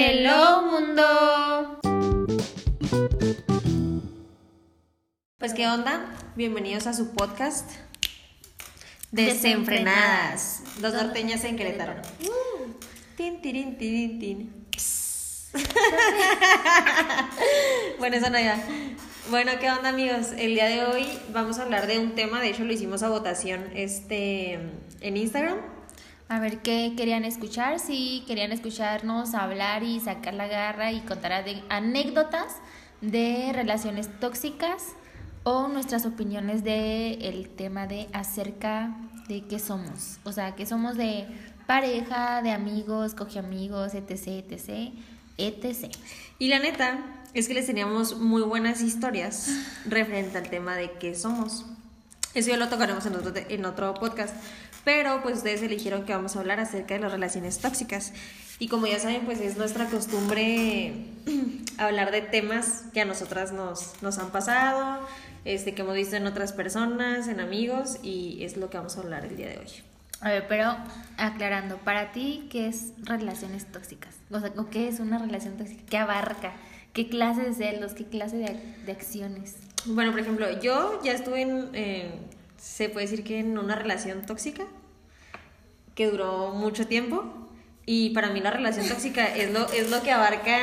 [0.00, 1.80] Hello mundo.
[5.38, 7.68] Pues qué onda, bienvenidos a su podcast
[9.10, 12.00] Desenfrenadas, dos norteñas en Querétaro.
[13.16, 14.66] Tin, tirin, tirin, tin.
[14.70, 15.50] Pss.
[17.98, 18.62] bueno, eso no ya.
[19.30, 20.28] Bueno, ¿qué onda amigos?
[20.38, 23.08] El día de hoy vamos a hablar de un tema, de hecho lo hicimos a
[23.08, 24.60] votación este
[25.00, 25.77] en Instagram.
[26.30, 31.44] A ver qué querían escuchar, si querían escucharnos hablar y sacar la garra y contar
[31.70, 32.56] anécdotas
[33.00, 34.88] de relaciones tóxicas
[35.42, 38.94] o nuestras opiniones de el tema de acerca
[39.26, 41.26] de qué somos, o sea, que somos de
[41.66, 44.92] pareja, de amigos, coge amigos, etc, etc,
[45.38, 45.90] etc.
[46.38, 46.98] Y la neta
[47.32, 49.50] es que les teníamos muy buenas historias
[49.86, 51.64] referente al tema de qué somos.
[52.34, 54.34] Eso ya lo tocaremos en otro, en otro podcast.
[54.84, 58.12] Pero pues ustedes eligieron que vamos a hablar acerca de las relaciones tóxicas.
[58.58, 61.06] Y como ya saben, pues es nuestra costumbre
[61.78, 65.00] hablar de temas que a nosotras nos, nos han pasado,
[65.44, 69.00] este, que hemos visto en otras personas, en amigos, y es lo que vamos a
[69.00, 69.68] hablar el día de hoy.
[70.20, 70.76] A ver, pero
[71.16, 74.16] aclarando, para ti, ¿qué es relaciones tóxicas?
[74.30, 75.82] O sea, ¿o ¿qué es una relación tóxica?
[75.88, 76.52] ¿Qué abarca?
[76.92, 77.92] ¿Qué clase de celos?
[77.92, 79.54] ¿Qué clase de, de acciones?
[79.86, 82.10] Bueno, por ejemplo, yo ya estuve en, eh,
[82.58, 84.64] se puede decir que en una relación tóxica
[85.94, 87.24] que duró mucho tiempo.
[87.86, 90.58] Y para mí la relación tóxica es lo, es lo que abarca...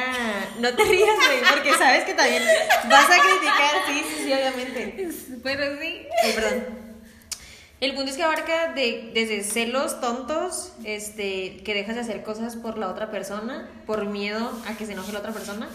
[0.60, 2.44] No te rías, güey, porque sabes que también
[2.88, 3.76] vas a criticar.
[3.88, 5.10] Sí, sí, sí, obviamente.
[5.42, 6.08] Pero sí.
[6.24, 6.66] Ay, perdón.
[7.82, 12.56] El punto es que abarca de, desde celos tontos, este, que dejas de hacer cosas
[12.56, 15.68] por la otra persona, por miedo a que se enoje la otra persona,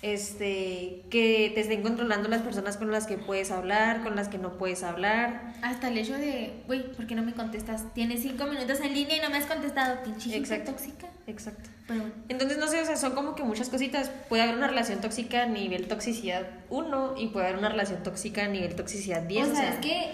[0.00, 4.38] este, que te estén controlando las personas con las que puedes hablar, con las que
[4.38, 5.54] no puedes hablar.
[5.62, 7.92] Hasta el hecho de, güey, ¿por qué no me contestas?
[7.94, 10.02] Tienes cinco minutos en línea y no me has contestado.
[10.04, 10.72] Pinche Exacto.
[10.72, 11.08] tóxica.
[11.26, 11.68] Exacto.
[11.86, 12.14] Pero bueno.
[12.28, 14.10] Entonces, no sé, o sea, son como que muchas cositas.
[14.28, 18.44] Puede haber una relación tóxica a nivel toxicidad 1 y puede haber una relación tóxica
[18.44, 19.48] a nivel toxicidad 10.
[19.48, 20.10] o sea, es que,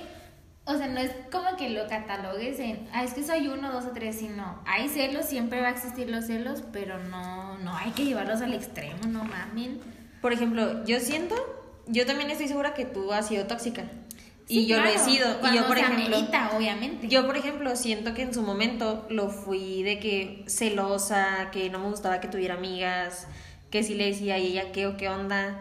[0.67, 3.85] o sea, no es como que lo catalogues en, ah, es que soy uno, dos
[3.85, 7.91] o tres, sino, hay celos, siempre va a existir los celos, pero no, no hay
[7.91, 9.81] que llevarlos al extremo, no mamen.
[10.23, 11.35] Por ejemplo, yo siento,
[11.87, 13.85] yo también estoy segura que tú has sido tóxica.
[14.49, 15.39] y yo lo he sido.
[15.43, 17.09] Y yo, por se ejemplo, amerita, obviamente.
[17.09, 21.79] yo, por ejemplo, siento que en su momento lo fui de que celosa, que no
[21.79, 23.27] me gustaba que tuviera amigas,
[23.71, 25.61] que sí le decía a ella qué o qué onda.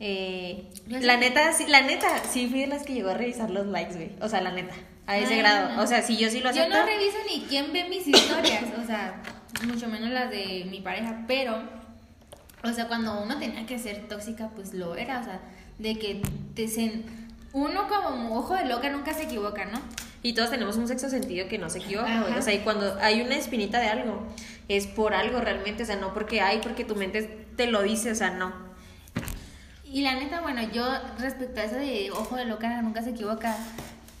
[0.00, 3.50] Eh, Yo la neta, sí, la neta, sí fui de las que llegó a revisar
[3.50, 4.10] los likes, güey.
[4.20, 4.74] O sea, la neta,
[5.06, 5.70] a ese grado.
[5.70, 5.82] no, no.
[5.82, 6.78] O sea, si yo sí lo Yo acepto.
[6.78, 9.22] no reviso ni quién ve mis historias, o sea,
[9.66, 11.62] mucho menos las de mi pareja, pero,
[12.62, 15.40] o sea, cuando uno tenía que ser tóxica, pues lo era, o sea,
[15.78, 16.22] de que
[16.54, 17.02] te sen-
[17.52, 19.80] uno como ojo de loca nunca se equivoca, ¿no?
[20.22, 22.34] Y todos tenemos un sexo sentido que no se equivoca, güey.
[22.38, 24.26] O sea, y cuando hay una espinita de algo,
[24.68, 25.84] es por algo realmente.
[25.84, 27.22] O sea, no porque hay, porque tu mente
[27.56, 28.67] te lo dice, o sea, no.
[29.90, 30.84] Y la neta, bueno, yo
[31.18, 33.56] respecto a eso de ojo de loca nunca se equivoca,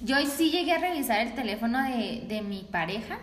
[0.00, 3.18] yo sí llegué a revisar el teléfono de, de mi pareja.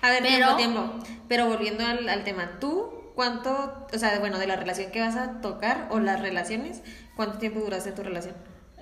[0.00, 1.04] A ver, Pero- tiempo, tiempo.
[1.28, 5.16] Pero volviendo al, al tema, ¿tú cuánto, o sea, bueno, de la relación que vas
[5.16, 6.82] a tocar o las relaciones,
[7.16, 8.34] cuánto tiempo duraste tu relación?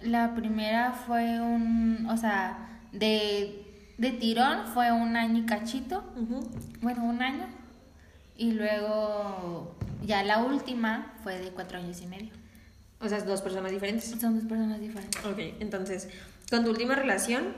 [0.03, 6.05] La primera fue un, o sea, de, de tirón fue un año y cachito.
[6.17, 6.49] Ujú.
[6.81, 7.47] Bueno, un año.
[8.37, 12.33] Y luego ya la última fue de cuatro años y medio.
[13.01, 14.15] O sea, dos personas diferentes.
[14.21, 15.25] Son dos personas diferentes.
[15.25, 16.09] Ok, entonces,
[16.51, 17.55] con tu última relación,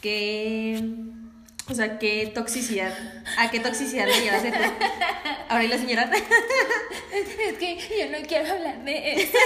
[0.00, 0.82] ¿qué,
[1.68, 2.92] o sea, qué toxicidad,
[3.38, 4.58] a qué toxicidad le llevaste tú?
[5.48, 6.10] Ahora y la señora.
[7.12, 9.38] Es que yo no quiero hablar de eso.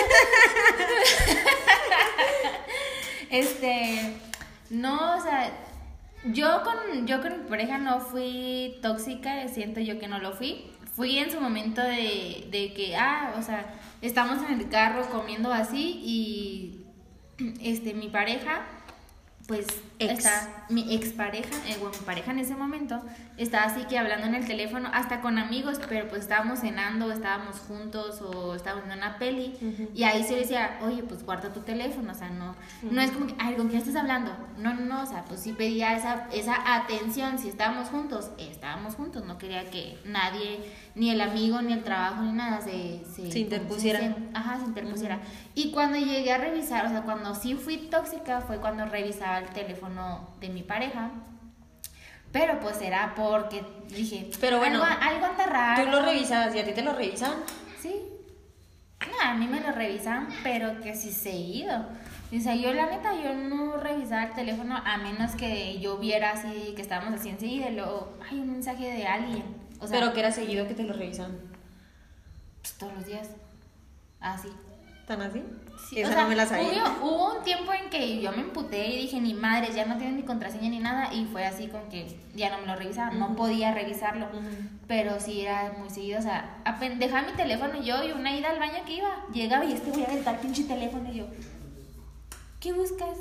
[3.31, 4.12] este,
[4.71, 5.50] no, o sea,
[6.25, 10.74] yo con, yo con mi pareja no fui tóxica, siento yo que no lo fui.
[10.94, 15.53] Fui en su momento de, de que, ah, o sea, estamos en el carro comiendo
[15.53, 16.84] así y
[17.60, 18.65] este, mi pareja,
[19.49, 19.66] pues,
[19.99, 20.19] Ex.
[20.25, 23.00] está, mi expareja, eh, bueno, mi pareja en ese momento,
[23.37, 27.59] estaba así que hablando en el teléfono, hasta con amigos, pero pues estábamos cenando, estábamos
[27.60, 29.91] juntos o estábamos viendo una peli, Ujú.
[29.94, 33.26] y ahí se decía, oye, pues guarda tu teléfono, o sea, no, no es como
[33.29, 34.32] que, ay, ¿con quién estás hablando?
[34.58, 38.94] No, no, no, o sea, pues sí pedía esa, esa atención, si estábamos juntos, estábamos
[38.96, 40.61] juntos, no quería que nadie,
[40.96, 44.00] ni el amigo, ni el trabajo, ni nada, se, Se interpusiera.
[44.00, 45.20] se- ajá, se interpusiera.
[45.55, 49.49] Y cuando llegué a revisar, o sea, cuando sí fui tóxica, fue cuando revisaba el
[49.50, 49.83] teléfono
[50.40, 51.10] de mi pareja.
[52.32, 55.84] Pero pues era porque dije, Pero bueno, algo, algo anda raro.
[55.84, 57.38] Tú lo revisabas y a ti te lo revisaban.
[57.81, 57.94] Sí.
[59.00, 61.86] No, a mí me lo revisan, pero que sí seguido.
[62.36, 66.32] O sea, yo la neta, yo no revisaba el teléfono a menos que yo viera
[66.32, 69.44] así que estábamos así enseguida y luego hay un mensaje de alguien.
[69.81, 71.38] O sea, pero que era seguido que te lo revisaban.
[72.78, 73.28] todos los días.
[74.20, 74.48] Así.
[75.06, 75.43] ¿Tan así?
[75.89, 76.97] Sí, Esa o sea, no me la sabía.
[77.01, 79.99] Hubo, hubo un tiempo en que yo me emputé y dije, ni madre, ya no
[79.99, 81.12] tienen ni contraseña ni nada.
[81.12, 83.11] Y fue así con que ya no me lo revisaba.
[83.11, 84.29] No podía revisarlo.
[84.87, 86.19] Pero sí era muy seguido.
[86.19, 86.62] O sea,
[86.99, 89.27] dejaba mi teléfono yo y una ida al baño que iba.
[89.33, 91.12] Llegaba y este voy a aventar pinche teléfono.
[91.12, 91.27] Y yo,
[92.61, 93.19] ¿qué buscas?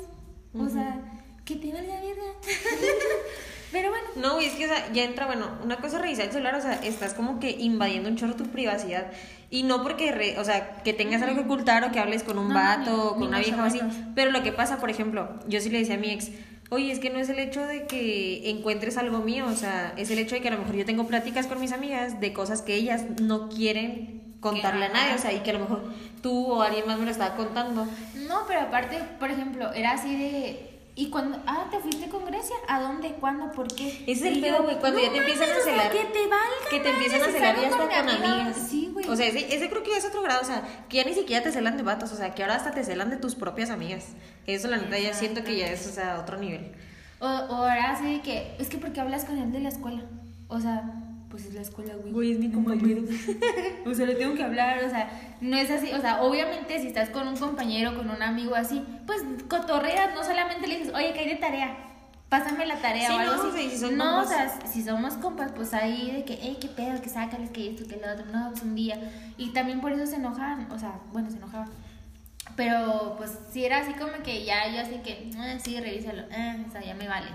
[0.58, 1.00] O sea,
[1.44, 2.32] que te valga verga.
[3.74, 4.04] Pero bueno.
[4.16, 6.54] No, y es que o sea, ya entra, bueno, una cosa es revisar el celular,
[6.54, 9.08] o sea, estás como que invadiendo un chorro tu privacidad.
[9.50, 12.38] Y no porque, re- o sea, que tengas algo que ocultar o que hables con
[12.38, 13.80] un No, vato o con una vieja o así.
[14.14, 16.30] Pero lo que pasa, por ejemplo, yo sí le decía a mi ex,
[16.70, 20.08] oye, es que no es el hecho de que encuentres algo mío, o sea, es
[20.10, 22.62] el hecho de que a lo mejor yo tengo pláticas con mis amigas de cosas
[22.62, 25.82] que ellas no quieren contarle a nadie, o sea, y que a lo mejor
[26.22, 27.86] tú o alguien más me lo estaba contando.
[28.28, 30.70] No, pero aparte, por ejemplo, era así de.
[30.96, 31.42] ¿Y cuando.?
[31.46, 32.54] Ah, ¿te fuiste con Grecia?
[32.68, 33.14] ¿A dónde?
[33.14, 33.50] ¿Cuándo?
[33.50, 34.04] ¿Por qué?
[34.06, 35.90] Es el pedo, güey, cuando ya te empiezan a celar.
[35.90, 36.68] Que te valga.
[36.70, 38.42] Que te empiezan a celar y salgo hasta con mi amiga.
[38.42, 38.68] amigas.
[38.70, 39.08] Sí, güey.
[39.08, 40.42] O sea, ese, ese creo que ya es otro grado.
[40.42, 42.12] O sea, que ya ni siquiera te celan de vatos.
[42.12, 44.08] O sea, que ahora hasta te celan de tus propias amigas.
[44.46, 46.72] Eso, la neta, ya siento que ya es, o sea, otro nivel.
[47.18, 48.54] O, o ahora de que.
[48.60, 50.04] Es que porque hablas con él de la escuela.
[50.46, 50.84] O sea,
[51.34, 52.12] pues es la escuela, güey.
[52.12, 53.02] Güey, es mi compañero.
[53.86, 55.10] O sea, le tengo que hablar, o sea,
[55.40, 58.84] no es así, o sea, obviamente si estás con un compañero, con un amigo así,
[59.04, 61.76] pues cotorreas, no solamente le dices, oye, que hay de tarea,
[62.28, 63.68] pásame la tarea Sí, o algo no, así.
[63.70, 64.26] si son no, compas.
[64.26, 64.28] o
[64.60, 67.84] sea, si somos compas, pues ahí de que, hey, qué pedo, que sácales, que esto,
[67.88, 68.96] que lo otro, no, pues un día.
[69.36, 71.68] Y también por eso se enojaban, o sea, bueno, se enojaban.
[72.56, 76.56] Pero pues si era así como que ya yo así que, ah, sí, revísalo, ah,
[76.68, 77.26] o sea, ya me vale.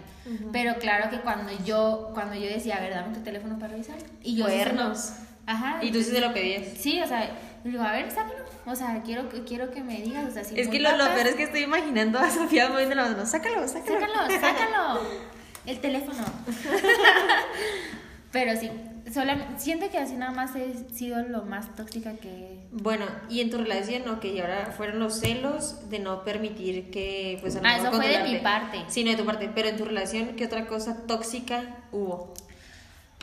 [0.54, 3.98] Pero claro que cuando yo, cuando yo decía, a ver, dame tu teléfono para revisar.
[4.24, 5.14] Y yo sí se Cuernos.
[5.46, 5.80] Ajá.
[5.84, 6.64] Y tú sí te lo pedías.
[6.78, 7.30] Sí, o sea,
[7.64, 8.46] digo, a ver, sácalo.
[8.66, 11.06] O sea, quiero, que- quiero que me digas, o sea, si Es que lo, lo
[11.14, 13.26] peor es que estoy imaginando a Sofía moviendo la mano.
[13.26, 14.00] Sácalo, sácalo.
[14.00, 15.02] Sácalo, sácalo.
[15.66, 16.24] El teléfono.
[18.32, 18.70] Pero sí,
[19.14, 22.60] solamente, siento que así nada más he sido lo más tóxica que...
[22.72, 27.38] Bueno, y en tu relación, ok, y ahora fueron los celos de no permitir que,
[27.42, 28.84] pues, a Ah, eso fue de mi parte.
[28.88, 29.50] Sí, no de tu parte.
[29.54, 32.34] Pero en tu relación, ¿qué otra cosa tóxica hubo?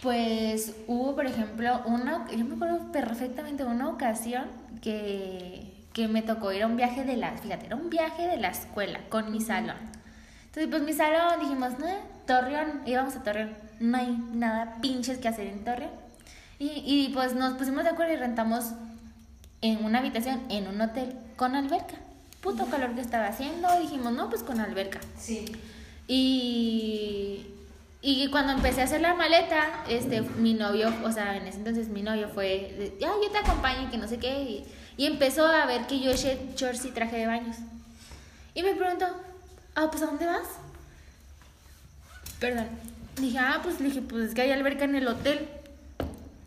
[0.02, 4.44] Pues hubo, por ejemplo, una, yo me acuerdo perfectamente una ocasión
[4.82, 8.36] que, que me tocó ir a un viaje de la, fíjate, era un viaje de
[8.36, 9.76] la escuela con mi salón.
[10.46, 11.86] Entonces, pues mi salón dijimos, no,
[12.26, 15.90] Torreón, íbamos a Torreón, no hay nada pinches que hacer en Torreón.
[16.58, 18.72] Y, y pues nos pusimos de acuerdo y rentamos
[19.62, 21.96] en una habitación en un hotel con alberca.
[22.40, 25.00] Puto calor que estaba haciendo, dijimos, no, pues con alberca.
[25.18, 25.46] Sí.
[26.06, 27.46] Y,
[28.02, 31.88] y cuando empecé a hacer la maleta, este, mi novio, o sea, en ese entonces
[31.88, 34.42] mi novio fue, ah, yo te acompaño y que no sé qué.
[34.42, 37.56] Y, y empezó a ver que yo eché shorts y traje de baños.
[38.54, 39.06] Y me preguntó,
[39.74, 40.46] ah, pues ¿a dónde vas?
[42.38, 42.68] Perdón.
[43.20, 45.48] Dije, ah, pues le dije, pues es que hay alberca en el hotel.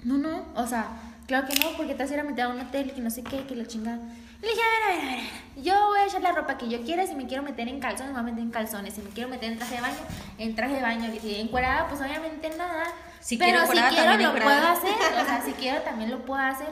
[0.04, 0.88] No, no, o sea,
[1.28, 3.10] claro que no, porque te vas a ir a meter a un hotel que no
[3.10, 3.98] sé qué, que la chingada.
[4.42, 6.70] Le dije, a ver, a ver, a ver, yo voy a echar la ropa que
[6.70, 9.02] yo quiera, si me quiero meter en calzones, me voy a meter en calzones, si
[9.02, 9.98] me quiero meter en traje de baño,
[10.38, 12.86] en traje de baño, y si encuerada, pues obviamente nada.
[13.20, 16.42] Si pero quiero si quiero lo puedo hacer, o sea, si quiero también lo puedo
[16.42, 16.70] hacer.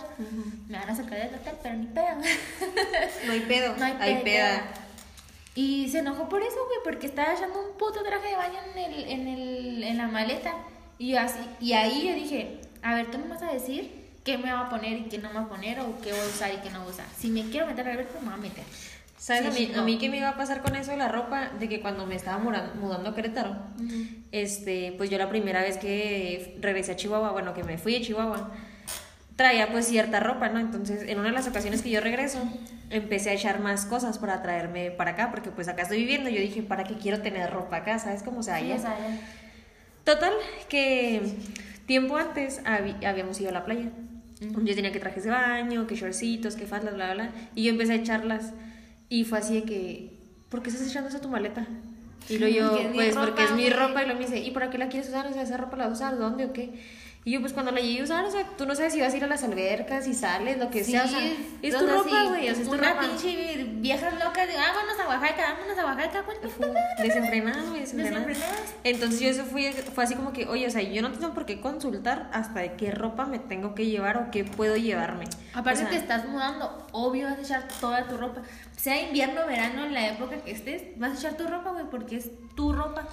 [0.70, 2.16] Me van a sacar del hotel, pero ni pedo.
[3.26, 3.76] No hay pedo.
[3.78, 4.24] No hay hay pedo.
[4.24, 4.64] peda.
[5.58, 8.94] Y se enojó por eso, güey, porque estaba echando un puto traje de baño en,
[8.94, 10.54] el, en, el, en la maleta.
[11.00, 13.90] Y, yo así, y ahí yo dije, a ver, tú me vas a decir
[14.24, 16.22] qué me va a poner y qué no me va a poner, o qué voy
[16.22, 17.08] a usar y qué no voy a usar.
[17.18, 18.64] Si me quiero meter al alberca, me voy a meter.
[19.18, 19.82] ¿Sabes Sí, a, mí, no.
[19.82, 21.50] a mí qué me iba a pasar con eso de la ropa?
[21.60, 23.56] De que cuando me estaba mudando a Querétaro,
[24.32, 28.02] este, pues yo la primera vez que regresé a Chihuahua, bueno, que me fui de
[28.02, 28.52] Chihuahua,
[29.38, 30.60] traía pues cierta ropa, ¿no?
[30.60, 32.40] Entonces, en una de las ocasiones que yo regreso,
[32.90, 36.30] empecé a echar más cosas para traerme para acá, porque pues acá estoy viviendo.
[36.30, 38.00] Yo dije, ¿para qué quiero tener ropa acá?
[38.00, 38.78] ¿Sabes cómo se halla?
[40.04, 40.34] Total,
[40.68, 41.22] que
[41.86, 43.90] tiempo antes habíamos ido a la playa.
[44.40, 47.32] Yo tenía que trajes de baño, que shortcitos, que faldas, bla, bla, bla.
[47.56, 48.54] Y yo empecé a echarlas.
[49.10, 50.18] Y fue así de que,
[50.50, 51.66] ¿por qué estás echando eso a tu maleta?
[52.28, 54.02] Y luego yo, pues porque es mi ropa.
[54.02, 55.28] Y luego me dice, ¿y para qué la quieres usar?
[55.28, 56.72] O sea, esa ropa la vas a usar, ¿dónde o qué?
[57.28, 59.14] Y yo, pues cuando la llegué a usar, o sea, tú no sabes si vas
[59.14, 61.04] a ir a las albercas, si sales, lo que sea.
[61.04, 61.20] O sea,
[61.62, 62.50] es tu ropa, güey.
[62.50, 63.02] O sea, es tu una ropa.
[63.02, 66.38] pinche viejas locas de, ah, vámonos a Oaxaca, vámonos a Oaxaca, ¿cuál
[67.04, 67.82] Desenfrenadas, güey.
[67.82, 68.76] Desenfrenadas.
[68.86, 71.46] Entonces yo eso fui, fue así como que, oye, o sea, yo no tengo por
[71.46, 75.26] qué consultar hasta de qué ropa me tengo que llevar o qué puedo llevarme.
[75.54, 78.44] Aparte O sea, te estás mudando, obvio vas a echar toda tu ropa.
[78.78, 82.16] Sea invierno, verano, en la época que estés, vas a echar tu ropa, güey, porque
[82.16, 83.06] es tu ropa.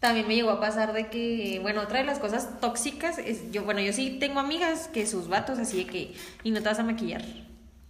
[0.00, 3.64] También me llegó a pasar de que, bueno, otra de las cosas tóxicas es, yo,
[3.64, 6.78] bueno, yo sí tengo amigas que sus vatos así de que, y no te vas
[6.78, 7.24] a maquillar.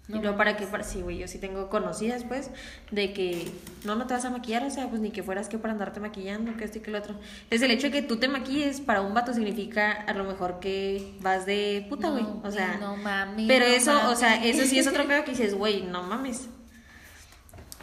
[0.08, 2.50] No y luego para qué, para, sí, güey, yo sí tengo conocidas, pues,
[2.92, 3.50] de que
[3.84, 5.98] no, no te vas a maquillar, o sea, pues ni que fueras que para andarte
[5.98, 7.14] maquillando, que esto y que lo otro.
[7.42, 10.60] Entonces, el hecho de que tú te maquilles para un vato significa a lo mejor
[10.60, 12.22] que vas de puta, güey.
[12.22, 15.24] No, o sea, no mames, pero no eso, o sea, eso sí es otro pedo
[15.24, 16.46] que dices, güey, no mames.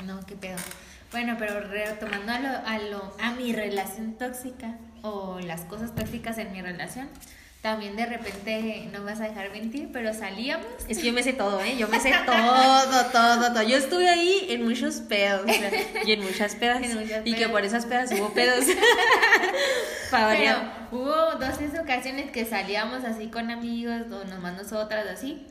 [0.06, 0.58] No, qué pedo.
[1.14, 6.38] Bueno, pero retomando a, lo, a, lo, a mi relación tóxica o las cosas tóxicas
[6.40, 7.08] en mi relación,
[7.64, 10.68] también de repente, no me vas a dejar mentir, pero salíamos.
[10.90, 11.78] Es que yo me sé todo, ¿eh?
[11.78, 13.64] Yo me sé todo, todo, todo.
[13.64, 15.72] Yo estuve ahí en muchos pedos, o sea,
[16.04, 16.82] y en muchas pedas.
[16.84, 18.66] En muchas y que por esas pedas hubo pedos.
[20.12, 20.56] Pero
[20.92, 25.48] hubo dos, tres ocasiones que salíamos así con amigos o nomás nosotras así.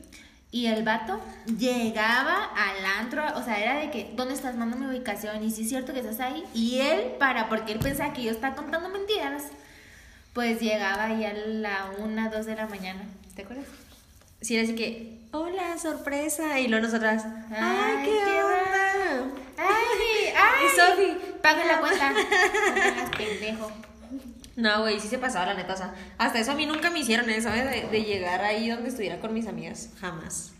[0.53, 1.19] Y el vato
[1.57, 4.55] llegaba al antro, o sea, era de que, ¿dónde estás?
[4.55, 5.43] Manda mi ubicación.
[5.43, 6.43] Y sí es cierto que estás ahí.
[6.53, 9.45] Y él, para, porque él pensaba que yo estaba contando mentiras,
[10.33, 13.01] pues llegaba ahí a la una, dos de la mañana.
[13.35, 13.65] ¿Te acuerdas?
[14.41, 16.59] Sí, era así que, hola, sorpresa.
[16.59, 19.33] Y luego nosotras, ay, Ay, qué, qué onda.
[19.57, 20.33] ¡Ay!
[20.37, 20.65] ¡Ay!
[20.67, 22.11] Y Sofi, Paga la cuenta.
[22.95, 23.71] No pendejo.
[24.55, 25.73] No, güey, sí se pasaba la neta.
[25.73, 27.69] O sea, hasta eso a mí nunca me hicieron eso, ¿sabes?
[27.69, 29.89] De, de llegar ahí donde estuviera con mis amigas.
[29.99, 30.51] Jamás.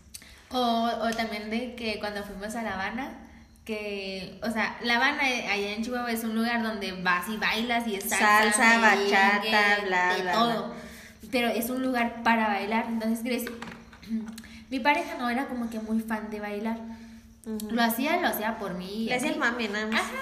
[0.50, 0.58] O,
[1.00, 3.12] o también de que cuando fuimos a La Habana,
[3.64, 7.36] que, o sea, La Habana eh, allá en Chihuahua es un lugar donde vas y
[7.36, 10.74] bailas y es salsa, Salsa, bachata, bla, de bla, todo.
[11.30, 13.44] Pero es un lugar para bailar, entonces crees,
[14.70, 16.78] mi pareja no era como que muy fan de bailar.
[17.70, 19.04] Lo hacía, lo hacía por mí.
[19.04, 19.34] y Le hacía así.
[19.34, 20.00] el mame, nada más.
[20.00, 20.12] Ajá.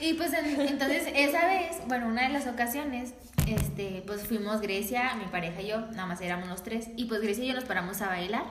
[0.00, 3.12] Y pues en- entonces esa vez, bueno, una de las ocasiones,
[3.46, 7.20] este, pues fuimos Grecia, mi pareja y yo, nada más éramos los tres, y pues
[7.20, 8.44] Grecia y yo nos paramos a bailar.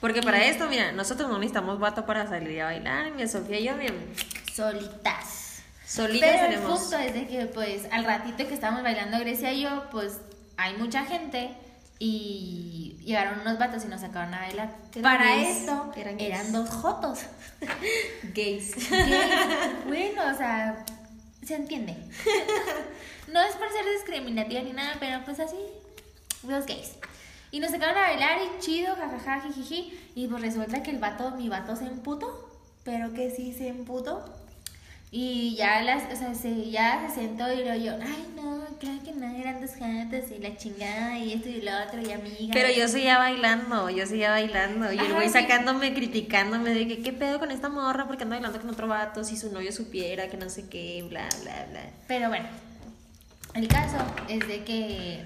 [0.00, 3.10] Porque para esto, mira, nosotros no necesitamos vato para salir a bailar.
[3.12, 3.94] Mi Sofía y yo, bien,
[4.54, 5.62] Solitas.
[5.86, 6.80] solitas Pero el tenemos.
[6.80, 10.18] punto es de que pues al ratito que estábamos bailando Grecia y yo, pues
[10.56, 11.50] hay mucha gente
[11.98, 14.74] y llegaron unos vatos y nos sacaron a bailar.
[15.02, 16.30] Para gays, esto eran gays.
[16.30, 17.20] eran dos jotos.
[18.34, 18.90] Gays.
[18.90, 19.84] Gays.
[19.86, 20.84] bueno, o sea,
[21.44, 21.96] se entiende.
[23.32, 25.56] No es por ser discriminativa ni nada, pero pues así,
[26.46, 26.92] los gays.
[27.50, 29.98] Y nos sacaron a bailar y chido, jajaja, jijiji.
[30.14, 32.50] Y pues resulta que el vato, mi vato se emputó,
[32.84, 34.24] pero que sí se emputó.
[35.10, 38.98] Y ya las, o sea, se, ya se sentó y luego yo, ay no, claro
[39.02, 42.52] que no, eran dos gatos y la chingada y esto y lo otro y amiga.
[42.52, 44.92] Pero yo seguía bailando, yo seguía bailando.
[44.92, 48.60] Y el güey sacándome, criticándome de que qué pedo con esta morra porque anda bailando
[48.60, 51.80] con otro vato, si su novio supiera que no sé qué, bla, bla, bla.
[52.06, 52.46] Pero bueno,
[53.54, 53.96] el caso
[54.28, 55.24] es de que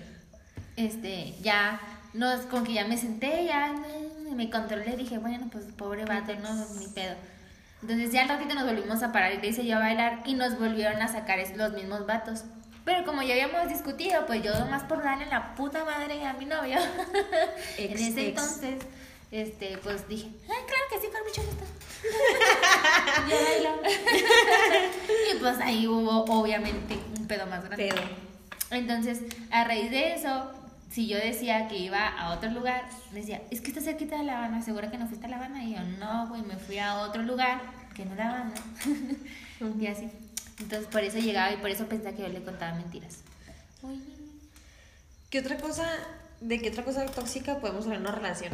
[0.76, 1.80] este ya
[2.14, 6.34] nos como que ya me senté, ya mm, me controlé, dije, bueno, pues pobre vato,
[6.36, 7.16] no, ni pedo.
[7.82, 10.58] Entonces ya al ratito nos volvimos a parar y le yo a bailar y nos
[10.58, 12.44] volvieron a sacar los mismos vatos.
[12.84, 16.46] Pero como ya habíamos discutido, pues yo más por darle la puta madre a mi
[16.46, 16.78] novio.
[17.78, 18.40] en ese ex.
[18.40, 18.84] entonces,
[19.30, 21.64] este, pues dije, ay, claro que sí, con mucho gusto.
[23.28, 23.82] yo bailo.
[25.32, 27.88] y pues ahí hubo obviamente un pedo más grande.
[27.88, 28.02] Pedo.
[28.70, 29.20] Entonces,
[29.50, 30.50] a raíz de eso,
[30.92, 34.38] si yo decía que iba a otro lugar, decía, es que está cerquita de La
[34.38, 35.64] Habana, ¿segura que no fuiste a La Habana?
[35.64, 37.62] Y yo, no, güey, me fui a otro lugar
[37.94, 38.54] que no La Habana.
[39.80, 40.10] y así.
[40.60, 43.20] Entonces, por eso llegaba y por eso pensaba que yo le contaba mentiras.
[45.30, 45.88] ¿Qué otra cosa,
[46.42, 48.52] de qué otra cosa tóxica podemos hablar en una relación?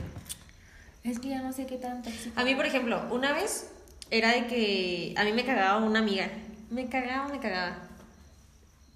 [1.02, 2.38] es que ya no sé qué tan tóxico.
[2.38, 3.70] A mí, por ejemplo, una vez
[4.10, 6.28] era de que a mí me cagaba una amiga.
[6.70, 7.87] Me cagaba, me cagaba.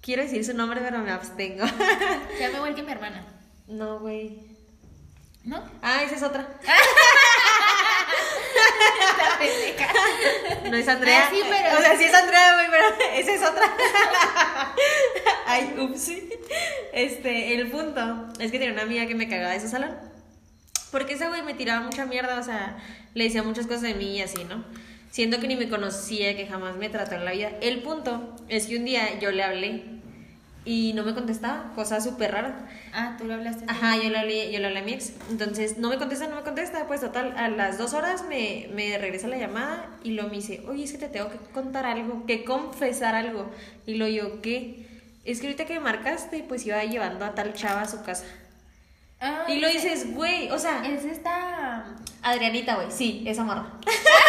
[0.03, 1.65] Quiero decir su nombre, pero me abstengo.
[1.65, 3.25] Se llama igual que mi hermana,
[3.67, 4.37] no, güey.
[5.45, 5.63] ¿no?
[5.81, 6.47] Ah, esa es otra.
[10.69, 11.25] No es Andrea.
[11.27, 13.73] Ah, sí, pero- O sea, sí es Andrea, güey, pero esa es otra.
[15.45, 16.11] Ay, ups.
[16.93, 19.95] Este, el punto es que tenía una amiga que me cagaba de su salón.
[20.91, 22.77] Porque esa güey me tiraba mucha mierda, o sea,
[23.13, 24.63] le decía muchas cosas de mí y así, ¿no?
[25.11, 27.51] Siendo que ni me conocía, que jamás me trató en la vida.
[27.61, 29.83] El punto es que un día yo le hablé
[30.65, 32.67] y no me contestaba, cosa súper rara.
[32.93, 33.65] Ah, tú lo hablaste.
[33.67, 35.13] Ajá, yo le hablé, yo le hablé a mi ex.
[35.29, 36.87] Entonces, no me contesta, no me contesta.
[36.87, 40.63] Pues total, a las dos horas me, me regresa la llamada y lo me dice,
[40.67, 43.51] oye, es que te tengo que contar algo, que confesar algo.
[43.85, 44.85] Y lo yo, ¿qué?
[45.25, 48.25] Es que ahorita que me marcaste, pues iba llevando a tal chava a su casa.
[49.19, 51.85] Ah, Y lo dices, güey, o sea, Es esta.
[52.21, 53.65] Adrianita, güey, sí, esa morra.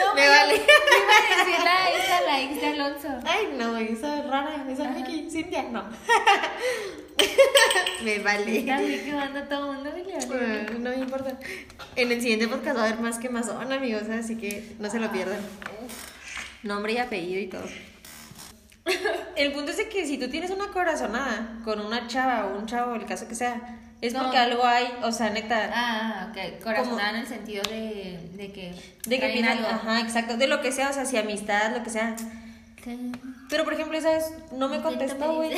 [0.00, 0.54] No, Me vale.
[0.56, 3.08] Iba a decir la, esta, la ex de Alonso.
[3.24, 4.94] Ay, no, esa es rara, esa Ajá.
[4.94, 5.84] Vicky, Cintia, no.
[8.04, 8.58] me vale.
[8.58, 10.16] Está bien que manda todo el mundo, Emilio.
[10.26, 11.38] Bueno, no me importa.
[11.96, 14.90] En el siguiente podcast va a haber más que más son, amigos, así que no
[14.90, 15.40] se lo pierdan.
[16.62, 17.64] Nombre y apellido y todo.
[19.36, 22.66] El punto es de que si tú tienes una corazonada con una chava o un
[22.66, 24.22] chavo, el caso que sea, Es No.
[24.22, 25.70] porque algo hay, o sea, neta.
[25.74, 26.62] Ah, ok.
[26.62, 28.74] Corazonada en el sentido de, de que.
[29.06, 29.66] de que algo.
[29.66, 32.16] ajá, exacto, de lo que sea, o sea, si amistad, lo que sea.
[33.50, 35.52] Pero por ejemplo, esa vez no me contestó, güey.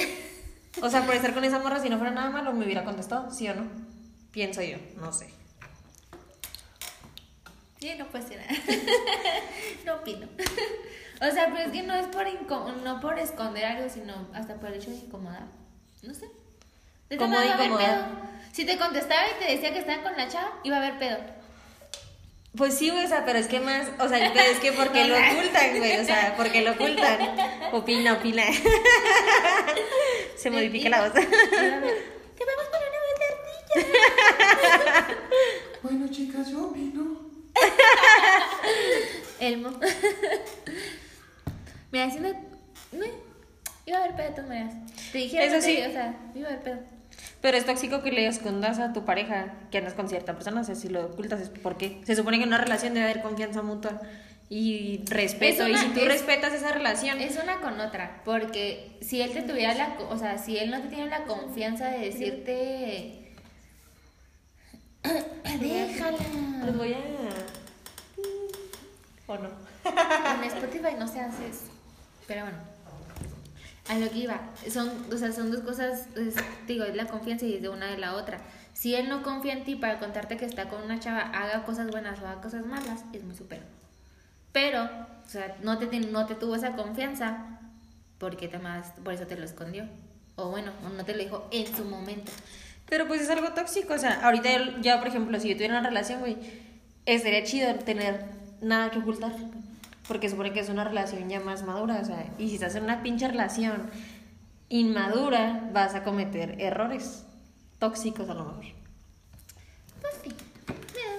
[0.80, 3.30] O sea, por estar con esa morra, si no fuera nada malo, me hubiera contestado,
[3.30, 3.64] ¿sí o no?
[4.32, 5.28] Pienso yo, no sé.
[7.78, 8.52] Sí, no puede ser nada.
[9.86, 10.26] no opino.
[11.20, 12.26] o sea, pero es que no es por
[12.82, 15.46] no por esconder algo, sino hasta por el hecho de incomodar.
[16.02, 16.26] No sé.
[17.12, 18.08] De ¿Cómo de maneras va a haber incomodar?
[18.08, 18.22] pedo.
[18.52, 21.18] Si te contestaba y te decía que estaban con la chava, iba a haber pedo.
[22.56, 25.04] Pues sí, güey, o sea, pero es que más, o sea, pero es que porque
[25.04, 27.18] lo ocultan, güey, o sea, porque lo ocultan.
[27.72, 28.44] Opina, opina.
[30.36, 31.12] Se modifica la voz.
[31.12, 32.98] Te vamos por una
[33.76, 35.18] tortilla.
[35.82, 37.20] Bueno, chicas, yo opino.
[39.38, 39.78] Elmo.
[41.90, 42.30] Mira, si no.
[42.92, 43.04] no,
[43.84, 44.74] Iba a haber pedo de todas maneras.
[45.12, 45.76] Te dijeron, Eso sí.
[45.86, 47.01] o sea, iba a haber pedo.
[47.40, 50.64] Pero es tóxico que le escondas a tu pareja que andas con cierta persona, o
[50.64, 53.62] sea, si lo ocultas es porque se supone que en una relación debe haber confianza
[53.62, 54.00] mutua
[54.48, 58.96] y respeto, Es y si tú es- respetas esa relación, Es una con otra, porque
[59.00, 61.98] si él te tuviera la, o sea, si él no te tiene la confianza de
[61.98, 63.18] decirte,
[65.60, 66.18] déjala.
[66.66, 66.98] los voy a...
[69.26, 69.48] ¿O no?
[69.84, 71.64] En Spotify no se hace eso,
[72.28, 72.58] pero bueno,
[73.88, 76.36] a lo que iba, son, o sea, son dos cosas, es,
[76.66, 78.38] digo, es la confianza y es de una de la otra.
[78.74, 81.90] Si él no confía en ti para contarte que está con una chava, haga cosas
[81.90, 83.60] buenas o haga cosas malas, es muy súper.
[84.52, 87.58] Pero, o sea, no te, no te tuvo esa confianza
[88.18, 89.84] porque te más, por eso te lo escondió.
[90.36, 92.30] O bueno, no te lo dijo en su momento.
[92.88, 95.88] Pero pues es algo tóxico, o sea, ahorita yo, por ejemplo, si yo tuviera una
[95.88, 96.36] relación, güey,
[97.06, 98.24] estaría chido tener
[98.60, 99.32] nada que ocultar,
[100.08, 102.84] porque supone que es una relación ya más madura, o sea, y si estás en
[102.84, 103.90] una pinche relación
[104.68, 107.24] inmadura, vas a cometer errores
[107.78, 108.64] tóxicos a lo mejor.
[110.00, 110.30] Pues sí.
[110.68, 111.12] Mira.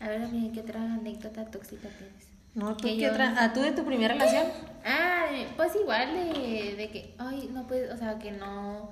[0.00, 2.26] A ver, amiga, ¿qué otra anécdota tóxica tienes?
[2.54, 3.42] No, ¿tú Que qué yo- otra?
[3.42, 4.46] ¿A tú de tu primera relación?
[4.84, 8.90] Ah, pues igual de, de que, ay, no puede, o sea, que no...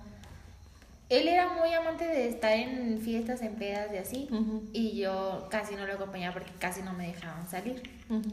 [1.09, 4.29] Él era muy amante de estar en fiestas, en pedas y así,
[4.73, 7.83] y yo casi no lo acompañaba porque casi no me dejaban salir.
[8.09, 8.30] Ujú.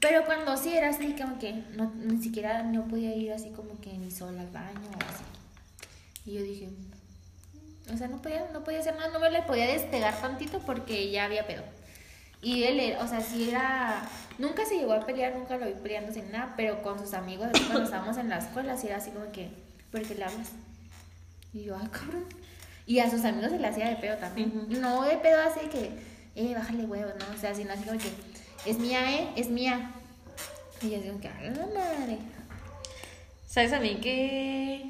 [0.00, 3.80] Pero cuando sí era así, como que no, ni siquiera no podía ir así como
[3.80, 5.24] que ni sola al baño o así.
[6.30, 6.68] Y yo dije,
[7.92, 11.10] o sea, no podía, no podía hacer nada, no me le podía despegar tantito porque
[11.10, 11.62] ya había pedo.
[12.42, 14.02] Y él, era- o sea, sí era,
[14.38, 17.48] nunca se llegó a pelear, nunca lo vi peleándose ni nada, pero con sus amigos,
[17.66, 19.48] cuando estábamos en la escuela, sí era así como que,
[19.90, 20.50] ¿por qué le hablas?
[21.54, 22.24] Y yo, ay, cabrón.
[22.86, 24.52] Y a sus amigos se le hacía de pedo también.
[24.56, 24.80] Ujú.
[24.80, 25.90] No de pedo así que,
[26.36, 27.34] eh, bájale huevos, ¿no?
[27.34, 28.10] O sea, sino así como que,
[28.64, 29.28] es mía, ¿eh?
[29.36, 29.92] Es mía.
[30.82, 32.18] Y yo digo que, a la madre.
[33.46, 34.84] ¿Sabes a mí qué,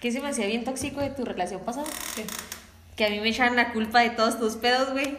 [0.00, 1.86] qué se me hacía bien tóxico de tu relación pasada?
[2.96, 5.16] Que a mí me echaban la culpa de todos tus pedos, güey.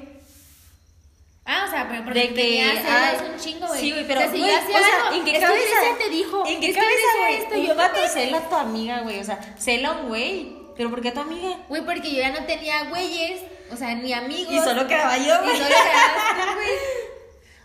[1.45, 3.79] Ah, o sea, pero porque De que, ay, un chingo, güey.
[3.79, 5.39] Sí, güey, pero o sea, si güey, yo hacía o sea, algo, ¿en qué que
[5.39, 5.97] cabeza?
[5.97, 7.36] Te dijo, ¿En qué que cabeza, güey?
[7.36, 10.55] esto, Un yo vato cela a tu amiga, güey, o sea, cela a un güey.
[10.77, 11.58] ¿Pero por qué a tu amiga?
[11.67, 14.53] Güey, porque yo ya no tenía güeyes, o sea, ni amigos.
[14.53, 15.58] Y solo quedaba yo, Y güey.
[15.58, 16.69] solo quedabas tú, güey.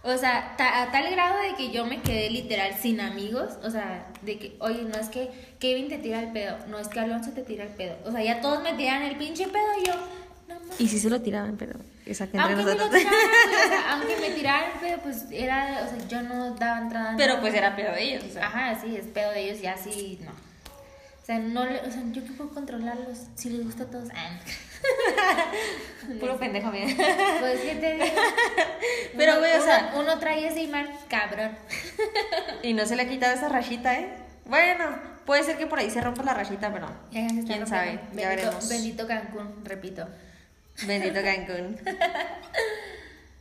[0.05, 3.55] O sea, ta- a tal grado de que yo me quedé literal sin amigos.
[3.62, 6.88] O sea, de que, oye, no es que Kevin te tira el pedo, no es
[6.88, 7.97] que Alonso te tira el pedo.
[8.05, 9.95] O sea, ya todos me tiran el pinche pedo y yo,
[10.49, 10.81] no mames.
[10.81, 13.09] Y sí se lo tiraban, pero entre Aunque me lo tiraran,
[13.64, 17.11] o sea, aunque me tiraran el pedo, pues era, o sea, yo no daba entrada.
[17.12, 18.47] en Pero pues era pedo de ellos, o sea.
[18.47, 20.33] Ajá, sí, es pedo de ellos y así, no.
[21.25, 24.11] O sea, no le, o sea, yo puedo controlarlos si les gusta a todos.
[24.15, 24.39] Ah,
[26.21, 26.87] Puro pendejo, mira.
[27.41, 28.05] Pues, ¿qué te digo?
[29.17, 31.53] Pero, güey, o sea- Uno trae ese imán cabrón.
[32.63, 34.15] Y no se le ha quitado esa rayita, ¿eh?
[34.45, 34.85] Bueno,
[35.25, 37.67] puede ser que por ahí se rompa la rayita, pero Ya, ya quién rompiendo.
[37.67, 38.69] sabe, ya Bendito- veremos.
[38.69, 40.07] Bendito Cancún, repito.
[40.87, 41.79] Bendito Cancún.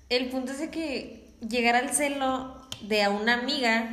[0.08, 3.90] El punto es de que llegar al celo de a una amiga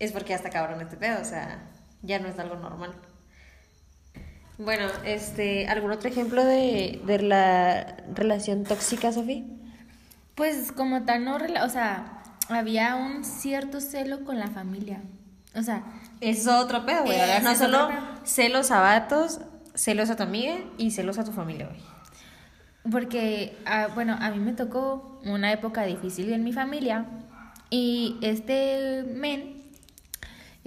[0.00, 1.58] es porque hasta cabrón este pedo, o sea,
[2.06, 2.92] ya no es algo normal.
[4.58, 9.44] Bueno, este, ¿algún otro ejemplo de, de la relación tóxica, Sofía?
[10.34, 15.02] Pues como tal, no, rela- o sea, había un cierto celo con la familia.
[15.54, 15.82] O sea,
[16.20, 17.18] Es otro pedo, güey.
[17.42, 17.90] No es solo
[18.24, 19.40] celos a vatos,
[19.74, 21.80] celos a tu amiga y celos a tu familia, güey.
[22.90, 27.04] Porque, ah, bueno, a mí me tocó una época difícil en mi familia
[27.68, 29.55] y este men,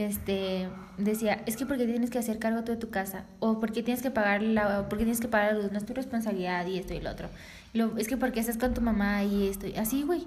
[0.05, 3.83] este, decía, es que porque tienes que hacer cargo tú de tu casa o porque
[3.83, 6.77] tienes que pagar la, porque tienes que pagar la luz, no es tu responsabilidad y
[6.79, 7.29] esto y lo otro.
[7.73, 10.21] Lo- es que porque estás con tu mamá y esto, y así, güey.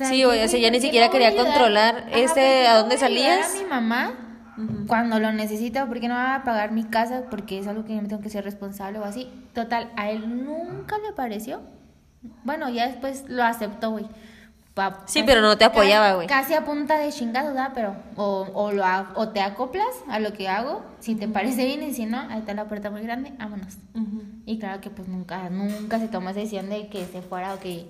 [0.00, 1.46] O Sí, güey, o sea, ya ni ¿por qué siquiera quería ayudar?
[1.46, 3.50] controlar, Ajá, este, ¿por qué ¿a dónde salías?
[3.54, 4.14] A mi mamá
[4.86, 8.02] cuando lo necesita, porque no va a pagar mi casa, porque es algo que yo
[8.02, 9.28] me tengo que ser responsable o así.
[9.54, 11.60] Total, a él nunca le pareció.
[12.44, 14.06] Bueno, ya después lo aceptó, güey.
[14.78, 16.26] Pa- Sí, pero no te apoyaba, güey.
[16.28, 17.72] Casi a punta de chingado, ¿verdad?
[17.74, 21.64] Pero o, o, lo ha- o te acoplas a lo que hago, si te parece
[21.64, 23.74] bien y si no, ahí está la puerta muy grande, vámonos.
[24.46, 27.58] Y claro que pues nunca, nunca se tomó esa decisión de que se fuera o
[27.58, 27.86] que,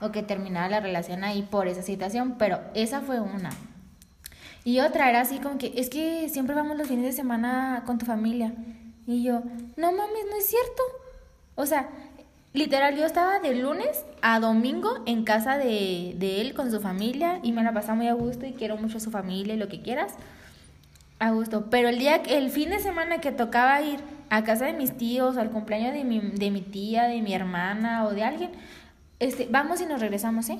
[0.00, 3.50] o que terminara la relación ahí por esa situación, pero esa fue una.
[4.64, 7.98] Y otra era así como que, es que siempre vamos los fines de semana con
[7.98, 8.52] tu familia.
[9.06, 9.42] Y yo,
[9.76, 10.82] no mames, no es cierto.
[11.54, 11.88] O sea,
[12.52, 17.40] literal, yo estaba de lunes a domingo en casa de, de él con su familia
[17.42, 19.68] y me la pasaba muy a gusto y quiero mucho a su familia y lo
[19.68, 20.14] que quieras.
[21.18, 21.70] A gusto.
[21.70, 25.36] Pero el día, el fin de semana que tocaba ir a casa de mis tíos,
[25.36, 28.50] al cumpleaños de mi, de mi tía, de mi hermana o de alguien,
[29.20, 30.58] este, vamos y nos regresamos, ¿eh?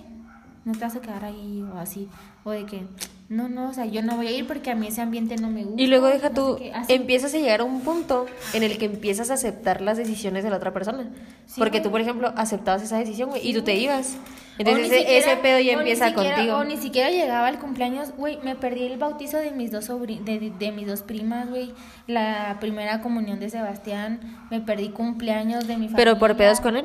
[0.65, 2.09] No te vas a quedar ahí o así.
[2.45, 2.83] O de que,
[3.29, 5.49] no, no, o sea, yo no voy a ir porque a mí ese ambiente no
[5.49, 5.81] me gusta.
[5.81, 8.87] Y luego deja no tú, sé empiezas a llegar a un punto en el que
[8.87, 11.09] empiezas a aceptar las decisiones de la otra persona.
[11.47, 11.83] Sí, Porque güey.
[11.85, 14.17] tú, por ejemplo, aceptabas esa decisión, güey, y tú te ibas.
[14.59, 16.57] Entonces ese, siquiera- ese pedo ya empieza siquiera- contigo.
[16.59, 20.21] O ni siquiera llegaba al cumpleaños, güey, me perdí el bautizo de mis dos sobri-
[20.23, 21.73] de, de- de mis dos primas, güey,
[22.07, 25.97] la primera comunión de Sebastián, me perdí cumpleaños de mi familia.
[25.97, 26.85] Pero por pedos con él.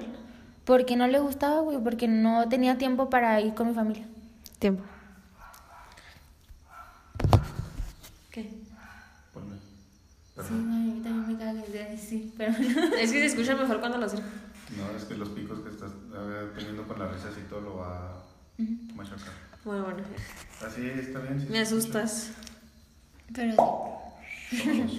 [0.64, 4.06] Porque no le gustaba, güey, porque no tenía tiempo para ir con mi familia.
[4.60, 4.84] Tiempo.
[8.32, 8.50] ¿Qué?
[9.34, 9.56] Ponme.
[10.44, 13.56] Sí, güey, a mí también me caga que sea sí, pero Es que se escucha
[13.56, 14.28] mejor cuando lo acerco.
[14.78, 15.92] No, es que los picos que estás
[16.56, 18.24] teniendo con la risa y todo lo va a
[18.94, 19.34] machacar.
[19.64, 20.04] Bueno, bueno.
[20.66, 21.40] Así está bien.
[21.40, 21.78] sí Me escucha.
[22.02, 22.32] asustas.
[23.34, 23.52] pero
[24.50, 24.64] sí.
[24.64, 24.92] Todos.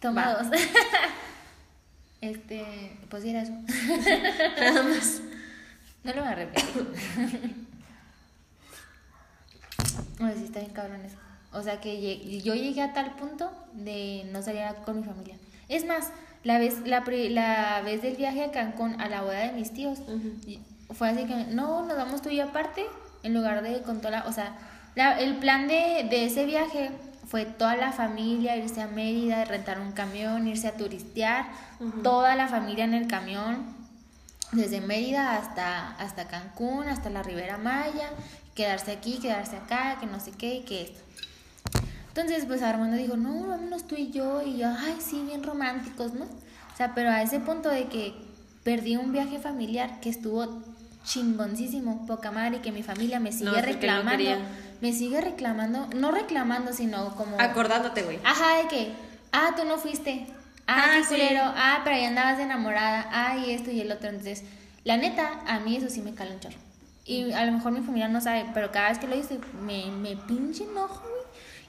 [0.00, 0.46] Tomados.
[2.20, 3.52] este, pues sí era eso.
[4.60, 5.20] Nada más.
[6.04, 6.86] No lo voy a repetir.
[10.20, 11.16] Oye, sí está bien cabrón eso.
[11.52, 15.36] O sea que lle- yo llegué a tal punto de no salir con mi familia.
[15.68, 16.10] Es más,
[16.44, 19.72] la vez, la, pri- la vez del viaje a Cancún a la boda de mis
[19.72, 19.98] tíos,
[20.90, 22.86] fue así que, no, nos vamos tú y yo aparte,
[23.22, 24.56] en lugar de con toda la, o sea,
[24.94, 26.90] la- el plan de, de ese viaje
[27.26, 31.46] fue toda la familia, irse a Mérida, rentar un camión, irse a turistear,
[32.04, 33.74] toda la familia en el camión,
[34.52, 38.10] desde Mérida hasta, hasta Cancún, hasta la Ribera Maya,
[38.54, 41.00] quedarse aquí, quedarse acá, que no sé qué y que esto.
[42.16, 46.14] Entonces, pues Armando dijo, no, vámonos tú y yo, y yo, ay, sí, bien románticos,
[46.14, 46.24] ¿no?
[46.24, 48.14] O sea, pero a ese punto de que
[48.64, 50.62] perdí un viaje familiar que estuvo
[51.04, 54.30] chingoncísimo, poca madre, y que mi familia me sigue no reclamando,
[54.80, 57.38] me sigue reclamando, no reclamando, sino como...
[57.38, 58.18] Acordándote, güey.
[58.24, 58.92] Ajá, de que,
[59.32, 60.26] ah, tú no fuiste,
[60.66, 61.08] ah, Ah, qué sí.
[61.10, 64.08] culero, ah, pero ahí andabas de enamorada, ah, y esto y el otro.
[64.08, 64.42] Entonces,
[64.84, 66.56] la neta, a mí eso sí me cala un chorro.
[67.04, 69.90] Y a lo mejor mi familia no sabe, pero cada vez que lo dice, me,
[69.90, 71.02] me pinche enojo.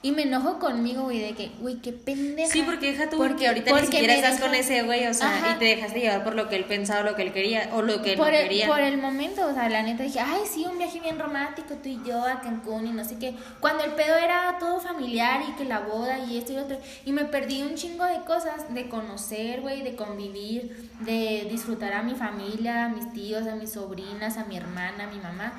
[0.00, 2.52] Y me enojo conmigo, güey, de que, güey, qué pendeja.
[2.52, 4.82] Sí, porque deja tú Porque- porque ahorita ni porque siquiera me estás deja- con ese
[4.84, 5.50] güey, o sea, Ajá.
[5.56, 8.00] y te dejaste llevar por lo que él pensaba, lo que él quería, o lo
[8.00, 8.68] que él por no el, quería.
[8.68, 11.88] por el momento, o sea, la neta dije, ay, sí, un viaje bien romántico, tú
[11.88, 13.34] y yo a Cancún y no sé qué.
[13.58, 16.78] Cuando el pedo era todo familiar y que la boda y esto y lo otro.
[17.04, 22.04] Y me perdí un chingo de cosas, de conocer, güey, de convivir, de disfrutar a
[22.04, 25.52] mi familia, a mis tíos, a mis sobrinas, a mi hermana, a mi mamá.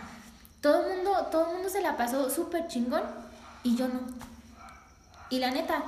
[0.61, 3.01] Todo el mundo, todo el mundo se la pasó súper chingón
[3.63, 3.99] y yo no.
[5.29, 5.83] Y la neta,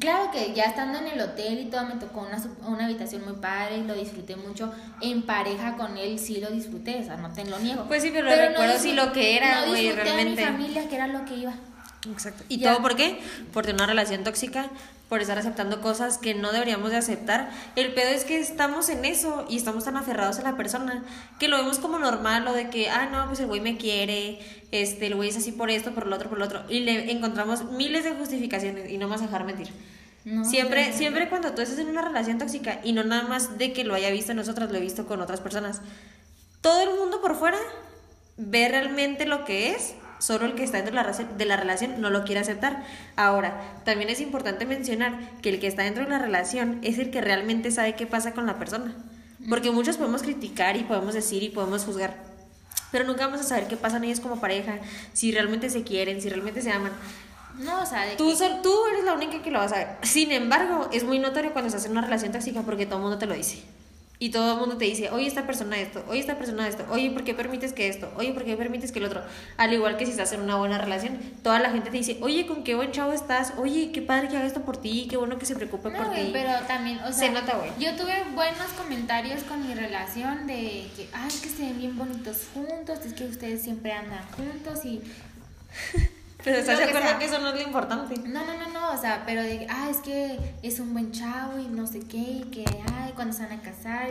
[0.00, 3.34] Claro que ya estando en el hotel y todo, me tocó una, una habitación muy
[3.34, 4.74] padre y lo disfruté mucho.
[5.00, 7.84] En pareja con él sí lo disfruté, o sea, no te lo niego.
[7.84, 10.42] Pues sí, pero recuerdo sí disfruté- lo que era, no güey, disfruté realmente.
[10.44, 11.52] a mi familia, que era lo que iba.
[12.10, 12.42] Exacto.
[12.48, 12.72] ¿Y Ya.
[12.72, 13.20] todo por qué?
[13.52, 14.68] Por tener una relación tóxica,
[15.14, 17.48] por estar aceptando cosas que no deberíamos de aceptar.
[17.76, 21.04] El pedo es que estamos en eso y estamos tan aferrados a la persona
[21.38, 24.40] que lo vemos como normal, lo de que, ah, no, pues el güey me quiere,
[24.72, 26.64] este, el güey es así por esto, por lo otro, por lo otro.
[26.68, 29.68] Y le encontramos miles de justificaciones y no a dejar mentir.
[30.24, 30.96] No, siempre, no.
[30.96, 33.94] siempre cuando tú estás en una relación tóxica y no nada más de que lo
[33.94, 35.80] haya visto nosotras, lo he visto con otras personas.
[36.60, 37.58] Todo el mundo por fuera
[38.36, 40.94] ve realmente lo que es, solo el que está dentro
[41.36, 42.82] de la, relación no lo quiere aceptar.
[43.14, 47.10] Ahora, también es importante mencionar que el que está dentro de la relación es el
[47.10, 48.94] que realmente sabe qué pasa con la persona.
[49.50, 52.16] Porque muchos podemos criticar y podemos decir y podemos juzgar.
[52.90, 54.78] Pero nunca vamos a saber qué pasa en ellos como pareja,
[55.12, 56.92] si realmente se quieren, si realmente se aman.
[57.58, 59.88] No, o sea, de Tú, que- tú eres la única que lo vas a ver.
[60.02, 63.18] Sin embargo, es muy notorio cuando estás en una relación tóxica porque todo el mundo
[63.18, 63.62] te lo dice.
[64.20, 67.10] Y todo el mundo te dice, oye, esta persona esto, oye, esta persona esto, oye,
[67.10, 68.10] ¿por qué permites que esto?
[68.16, 69.22] Oye, ¿por qué permites que el otro?
[69.56, 72.46] Al igual que si estás en una buena relación, toda la gente te dice, oye,
[72.46, 73.54] ¿con qué buen chavo estás?
[73.58, 76.14] Oye, qué padre que haga esto por ti, qué bueno que se preocupe No, por
[76.14, 76.30] ti.
[76.32, 77.70] pero también, o sea, Se nota, güey.
[77.80, 81.98] yo tuve buenos comentarios con mi relación de que, ay, es que se ven bien
[81.98, 85.02] bonitos juntos, es que ustedes siempre andan juntos y
[86.44, 88.18] Pero estás de acuerdo que eso no es lo importante.
[88.28, 91.58] No, no, no, no, o sea, pero de, ah, es que es un buen chavo
[91.58, 94.08] y no sé qué, y que, ay, cuando se van a casar.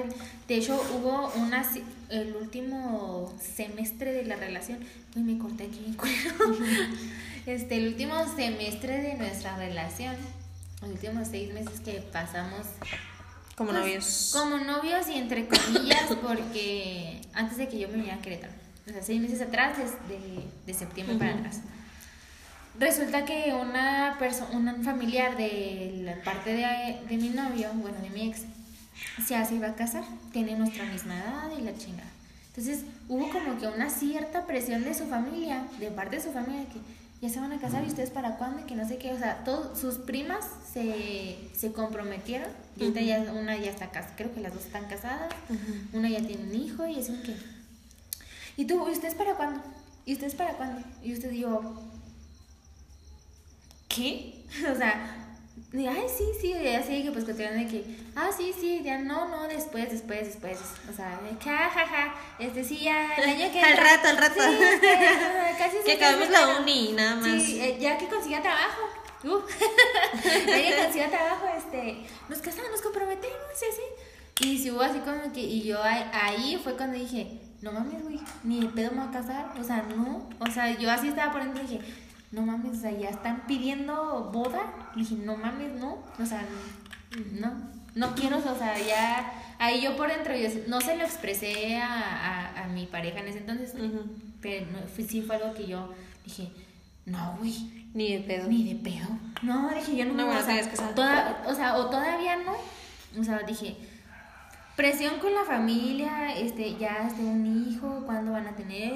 [0.48, 1.64] De hecho, hubo una,
[2.10, 4.80] el último semestre de la relación,
[5.16, 6.58] uy, me corté aquí bien culero.
[7.46, 10.16] Este, el último semestre de nuestra relación,
[10.82, 12.62] los últimos seis meses que pasamos
[13.58, 14.30] Como pues, novios.
[14.34, 18.54] Como novios y entre comillas, porque antes de que yo me viniera a Querétaro,
[18.88, 21.60] o sea, seis meses atrás, desde de septiembre para atrás.
[22.80, 28.10] Resulta que una persona, un familiar de la parte de, de mi novio, bueno, de
[28.10, 28.42] mi ex,
[29.26, 32.10] se iba a casar, tiene nuestra misma edad y la chingada.
[32.48, 36.66] Entonces hubo como que una cierta presión de su familia, de parte de su familia,
[36.66, 36.80] que
[37.22, 39.14] ya se van a casar y ustedes para cuándo y que no sé qué.
[39.14, 44.16] O sea, todos sus primas se, se comprometieron y ahorita ya una ya está casada,
[44.16, 45.34] creo que las dos están casadas,
[45.94, 47.36] una ya tiene un hijo y es un que.
[48.56, 49.62] ¿Y tú, ¿y ustedes para cuándo?
[50.06, 50.82] ¿Y ustedes para cuándo?
[51.02, 51.82] Y usted dijo,
[53.94, 54.44] ¿qué?
[54.72, 55.20] o sea,
[55.72, 57.84] de, ay, sí, sí, y así que pues cuestionan de que,
[58.16, 60.60] ah, sí, sí, ya no, no, después, después, después.
[60.90, 64.08] O sea, de que, ah, ja, ja, este sí, ya, el año que Al rato,
[64.08, 64.42] al rato.
[64.42, 67.42] Sí, este, casi Que acabemos la pero- uni nada más.
[67.42, 68.82] Sí, eh, ya que consiga trabajo.
[69.24, 69.40] Uh,
[70.24, 74.50] ya que consiga trabajo, este, nos casamos, nos comprometemos y así.
[74.50, 78.04] Y si hubo así como que, y yo ahí, ahí fue cuando dije, no mames,
[78.04, 81.08] güey, ni de pedo me voy a casar, o sea, no, o sea, yo así
[81.08, 81.82] estaba por dentro y dije,
[82.34, 84.62] no mames, o sea, ya están pidiendo boda,
[84.96, 86.44] y dije, no mames, no, o sea,
[87.40, 87.54] no,
[87.96, 91.88] no quiero, o sea, ya, ahí yo por dentro, yo no se lo expresé a,
[92.58, 93.74] a, a mi pareja en ese entonces,
[94.42, 95.94] pero no, fue- sí fue algo que yo
[96.26, 96.52] dije,
[97.06, 98.48] no, güey, Ni de pedo.
[98.50, 99.08] ni de pedo.
[99.44, 102.54] No, dije, yo no, No, me o sea, toda- o sea, o todavía no.
[103.20, 103.78] O sea, dije,
[104.76, 108.92] presión con la familia, este, ya este, un hijo, ¿cuándo van a tener?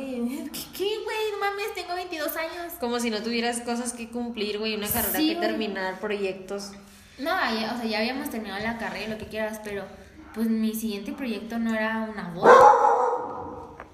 [0.51, 1.31] ¿Qué, qué, güey?
[1.31, 2.73] No mames, tengo 22 años.
[2.79, 6.71] Como si no tuvieras cosas que cumplir, güey, una carrera Sí, que terminar, proyectos.
[7.19, 9.85] No, ya, o sea, ya habíamos terminado la carrera y lo que quieras, pero
[10.33, 12.53] pues mi siguiente proyecto no era una boda.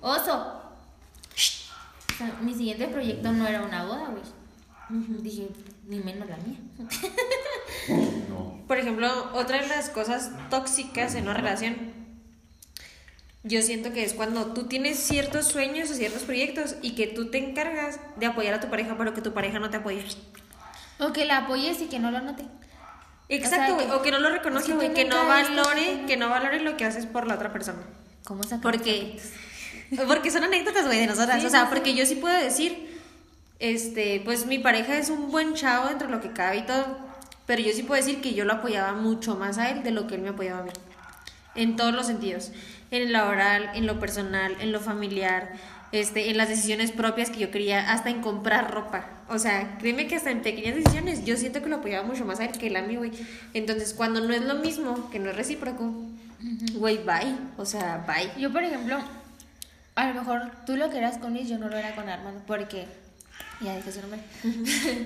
[0.01, 0.59] Oso.
[2.13, 4.23] O sea, mi siguiente proyecto no era una boda, güey.
[5.21, 5.49] Dije,
[5.87, 6.57] ni menos la mía.
[8.29, 8.52] No.
[8.67, 11.75] Por ejemplo, otra de las cosas tóxicas en una relación,
[13.43, 17.29] yo siento que es cuando tú tienes ciertos sueños o ciertos proyectos y que tú
[17.29, 20.05] te encargas de apoyar a tu pareja, pero que tu pareja no te apoye.
[20.99, 22.43] O que la apoyes y que no lo note.
[23.29, 25.55] Exacto, O sea, güey, o, que- que no lo reconozca, que güey, que no esto,
[25.55, 27.79] valore, que no- que valore lo que haces por la otra persona.
[28.23, 29.19] ¿Cómo sacamos Porque,
[30.07, 31.41] porque son anécdotas, güey, de nosotras.
[31.41, 33.01] Sí, o sea, sí, porque yo sí puedo decir,
[33.59, 36.97] este, pues mi pareja es un buen chavo dentro de lo que cabe y todo.
[37.45, 40.07] Pero yo sí puedo decir que yo lo apoyaba mucho más a él de lo
[40.07, 40.71] que él me apoyaba a mí.
[41.55, 42.51] En todos los sentidos.
[42.91, 45.51] En el laboral, en lo personal, en lo familiar,
[45.91, 49.05] este, en las decisiones propias que yo quería, hasta en comprar ropa.
[49.29, 52.39] O sea, créeme que hasta en pequeñas decisiones yo siento que lo apoyaba mucho más
[52.39, 53.11] a él que él a mí, güey.
[53.53, 55.93] Entonces, cuando no es lo mismo, que no es recíproco,
[56.73, 57.35] güey, bye.
[57.57, 58.31] O sea, bye.
[58.41, 58.97] Yo, por ejemplo,
[59.95, 62.41] a lo mejor tú lo que eras con Luis, yo no lo era con Armando,
[62.47, 62.87] porque
[63.63, 64.19] ya dije su nombre.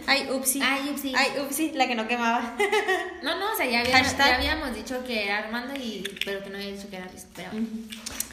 [0.08, 0.60] Ay, upsi.
[0.62, 1.14] Ay, upsi.
[1.16, 2.56] Ay, upsi, la que no quemaba.
[3.24, 4.28] No, no, o sea, ya, había- Hashtag.
[4.30, 7.26] ya habíamos dicho que era Armando, y, pero que no había dicho que era Luis.
[7.36, 7.50] Pero,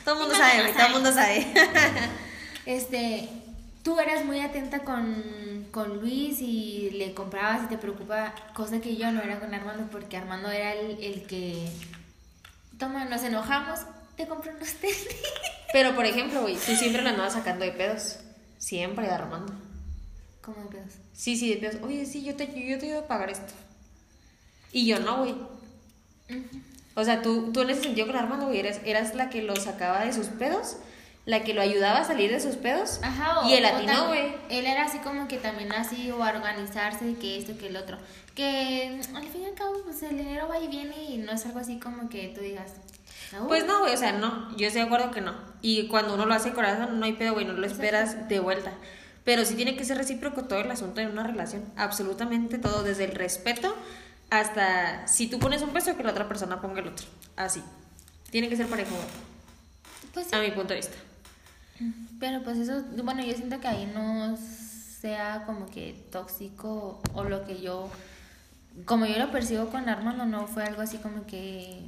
[0.05, 1.47] Todo el mundo sabe, todo el mundo sabe.
[2.67, 3.29] este,
[3.83, 8.97] tú eras muy atenta con, con Luis y le comprabas y te preocupa, cosa que
[8.97, 11.69] yo no era con Armando, porque Armando era el, el que,
[12.79, 13.81] toma, nos enojamos,
[14.17, 15.07] te compro unos tenis.
[15.73, 18.19] Pero, por ejemplo, güey, tú siempre la andabas sacando de pedos.
[18.59, 19.53] Siempre armando.
[20.45, 20.95] ¿Cómo de pedos?
[21.13, 21.83] Sí, sí, de pedos.
[21.83, 23.53] Oye, sí, yo te, yo te ayudo a pagar esto.
[24.73, 25.35] Y yo no, güey.
[26.97, 29.57] O sea, tú, tú en ese sentido con Armando, güey, eras, eras la que lo
[29.57, 30.77] sacaba de sus pedos,
[31.27, 33.01] la que lo ayudaba a salir de sus pedos.
[33.03, 34.35] Ajá, o, y el tam- güey.
[34.51, 37.99] Él era así como que también así, o a organizarse, que esto, que el otro.
[38.35, 41.33] Que mm, al fin y al cabo, pues el dinero va y viene y no
[41.33, 42.73] es algo así como que tú digas.
[43.33, 44.57] "Ah, Pues no, güey, o sea, no.
[44.57, 45.35] Yo estoy de acuerdo que no.
[45.63, 48.73] Y cuando uno lo hace corazón, no hay pedo, güey, no lo esperas de vuelta.
[49.25, 51.65] Pero sí tiene que ser recíproco todo el asunto en una relación.
[51.77, 53.75] Absolutamente todo, desde el respeto
[54.31, 57.07] hasta si tú pones un peso, que la otra persona ponga el otro.
[57.37, 57.63] Así.
[58.31, 58.95] Tiene que ser parejo,
[60.13, 60.35] Pues sí.
[60.35, 60.97] a mi punto de vista.
[62.21, 67.45] Pero pues eso, bueno, yo siento que ahí no sea como que tóxico o lo
[67.45, 67.91] que yo,
[68.87, 71.85] como yo lo percibo con Armando, no fue algo así como que,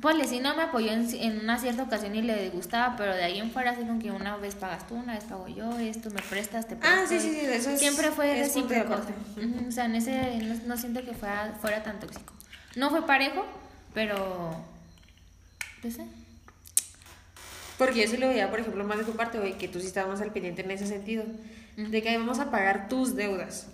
[0.00, 3.24] pues sí no me apoyó en, en una cierta ocasión y le gustaba, pero de
[3.24, 6.10] ahí en fuera así como que una vez pagas tú, una vez pago yo, esto
[6.10, 6.96] me prestas, te presto.
[7.02, 9.00] Ah, sí, sí, sí, eso es- Siempre fue es recíproco.
[9.68, 12.32] O sea, en ese no, no siento que fuera, fuera tan tóxico.
[12.74, 13.44] No fue parejo,
[13.92, 14.56] pero,
[15.82, 16.02] pues sí.
[17.78, 19.86] Porque yo sí lo veía, por ejemplo, más de tu parte, güey, que tú sí
[19.88, 21.24] estabas más al pendiente en ese sentido.
[21.76, 23.66] De que "Ay, vamos a pagar tus deudas.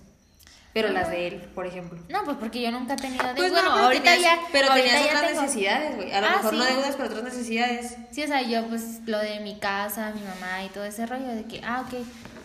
[0.82, 1.98] Pero las de él, por ejemplo.
[2.08, 4.40] No, pues porque yo nunca he tenido de Pues bueno, no, ahorita tenías, ya.
[4.52, 6.12] pero ahorita tenías otras tengo- necesidades, güey.
[6.12, 7.96] A lo Ah, mejor no deudas, pero otras necesidades.
[8.10, 11.26] Sí, o sea, yo pues lo de mi casa, mi mamá y todo ese rollo
[11.28, 11.94] de que, ah, ok.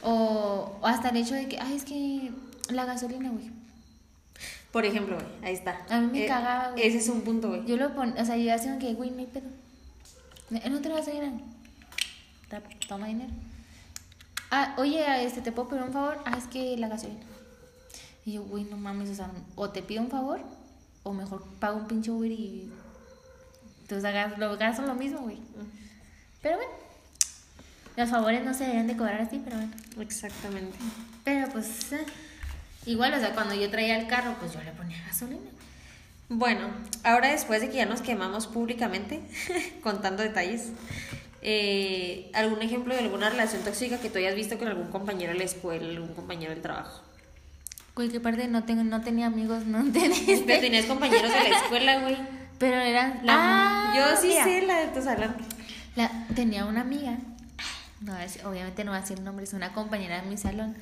[0.03, 2.31] O, o hasta el hecho de que, ay, es que
[2.69, 3.51] la gasolina, güey.
[4.71, 5.81] Por ejemplo, güey, ahí está.
[5.89, 6.87] A mí me Eh, cagaba, güey.
[6.87, 7.63] Ese es un punto, güey.
[7.65, 9.45] Yo lo pon, o sea, yo hacía que, güey, no hay pedo.
[10.49, 11.31] No te gasolina.
[12.49, 13.31] Ta- Toma dinero.
[14.51, 16.19] Ah, oye, este, ¿te puedo pedir un favor?
[16.25, 17.19] Ah, es que la gasolina.
[18.25, 20.39] Y yo, güey, no mames, o sea, o te pido un favor,
[21.03, 22.71] o mejor pago un pinche Uber y.
[23.81, 25.37] Entonces hagas, lo gasto lo mismo, güey.
[26.41, 26.71] Pero bueno,
[27.97, 29.73] los favores no se deberían de cobrar así, pero bueno.
[29.99, 30.77] Exactamente.
[31.23, 32.05] Pero pues, eh,
[32.85, 35.49] igual, o sea, cuando yo traía el carro, pues yo le ponía gasolina.
[36.29, 36.69] Bueno,
[37.03, 39.21] ahora después de que ya nos quemamos públicamente
[39.83, 40.71] contando detalles,
[41.41, 45.39] eh, ¿algún ejemplo de alguna relación tóxica que tú hayas visto con algún compañero de
[45.39, 47.01] la escuela, algún compañero del trabajo?
[47.95, 50.57] Güey, que aparte no, tengo, no tenía amigos, no Pero entendiste.
[50.59, 52.17] tenías compañeros de la escuela, güey.
[52.59, 53.19] Pero eran.
[53.23, 55.35] La- Ah, yo sí mira, sé la de tu salón.
[55.95, 57.17] la- tenía una amiga.
[58.01, 60.75] No, es- obviamente no va a decir nombres, una compañera de mi salón.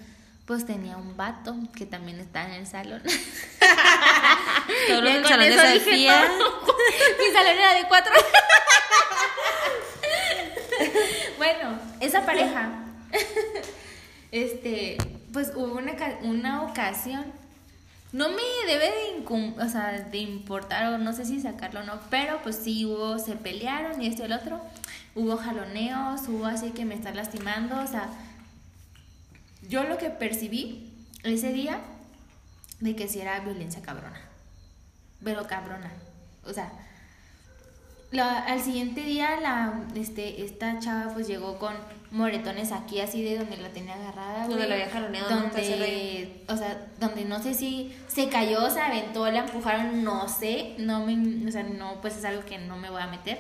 [0.46, 3.02] Pues tenía un vato que también estaba en el salón.
[4.88, 6.24] Todos los salón de Sofía.
[7.20, 8.14] Mi salón era de cuatro.
[11.38, 12.70] bueno, esa pareja,
[14.32, 14.98] este,
[15.32, 17.26] pues hubo una, una ocasión,
[18.12, 22.00] no me debe de, o sea, de importar o no sé si sacarlo o no,
[22.10, 24.62] pero pues sí hubo, se pelearon y esto y el otro,
[25.16, 28.10] hubo jaloneos, hubo así que me están lastimando, o sea,
[29.70, 30.92] yo lo que percibí
[31.24, 31.80] ese día
[32.80, 34.20] de que sí era violencia cabrona.
[35.24, 35.92] Pero cabrona.
[36.44, 36.72] O sea,
[38.12, 41.74] la- al siguiente día la este esta chava pues llegó con
[42.12, 45.42] moretones aquí así de donde la tenía agarrada, Donde la había jaloneado, ¿no?
[45.44, 50.76] Donde o sea, donde no sé si se cayó, se aventó, la empujaron, no sé,
[50.78, 53.40] no me o sea, no pues es algo que no me voy a meter.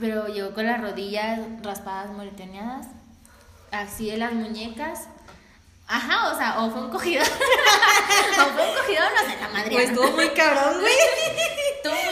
[0.00, 2.86] Pero llegó con las rodillas raspadas, moretoneadas,
[3.70, 5.08] así de las muñecas.
[5.86, 7.26] Ajá, o sea, o fue un cogidón.
[8.40, 9.70] o fue un cogidón, o sea, la madre.
[9.72, 10.92] Pues estuvo muy cabrón, güey.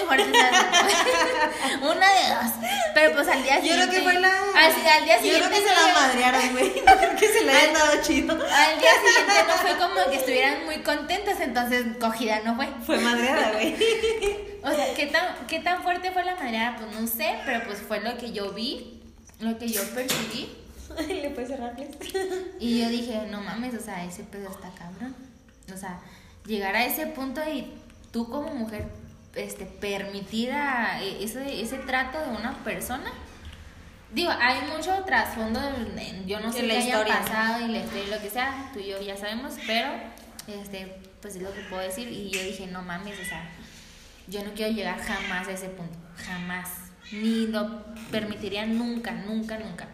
[0.06, 2.52] Fuerte esa- Una de dos.
[2.94, 3.88] Pero pues al día Yo siguiente.
[3.88, 4.28] creo que fue la.
[4.28, 5.48] Al, al día Yo siguiente.
[5.48, 6.72] creo que se la madrearon, güey.
[6.86, 8.32] No creo que se la hayan dado chido.
[8.34, 12.68] Al día siguiente no fue como que estuvieran muy contentas, entonces cogida no fue.
[12.84, 13.76] Fue madreada, güey.
[14.64, 16.76] O sea, ¿qué tan, ¿qué tan fuerte fue la madreada?
[16.76, 19.02] Pues no sé, pero pues fue lo que yo vi,
[19.40, 20.56] lo que yo percibí.
[21.08, 21.74] ¿Le puedes cerrar?
[22.60, 25.16] Y yo dije, no mames, o sea, ese pedo está cabrón.
[25.74, 25.98] O sea,
[26.46, 27.72] llegar a ese punto y
[28.12, 28.86] tú como mujer
[29.34, 33.12] este, permitir a e- ese, ese trato de una persona.
[34.12, 35.58] Digo, hay mucho trasfondo,
[36.26, 38.88] yo no sé qué haya pasado y la historia y lo que sea, tú y
[38.88, 39.88] yo ya sabemos, pero
[40.46, 42.08] este, pues es lo que puedo decir.
[42.08, 43.48] Y yo dije, no mames, o sea,
[44.28, 46.68] yo no quiero llegar jamás a ese punto, jamás.
[47.10, 49.88] Ni lo permitiría nunca, nunca, nunca.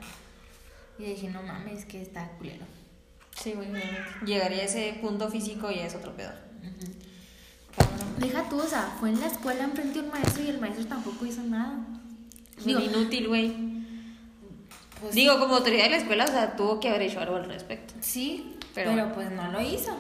[0.99, 2.65] Y dije, no mames, que está culero.
[3.41, 3.69] Sí, güey.
[4.25, 6.33] Llegaría a ese punto físico y es otro pedo.
[8.19, 10.87] Deja tú, o sea, fue en la escuela enfrente de un maestro y el maestro
[10.87, 11.79] tampoco hizo nada.
[12.65, 13.53] Digo, inútil, güey.
[15.01, 17.45] pues, Digo, como autoridad de la escuela, o sea, tuvo que haber hecho algo al
[17.47, 17.95] respecto.
[18.01, 19.97] sí, pero- pero, pues no lo hizo.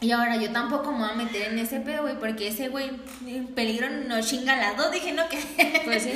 [0.00, 2.90] Y ahora yo tampoco me voy a meter en ese pedo, güey, porque ese güey
[3.24, 4.90] en peligro no chinga las dos.
[4.90, 5.38] Dije, no, que.
[5.84, 6.10] Pues sí.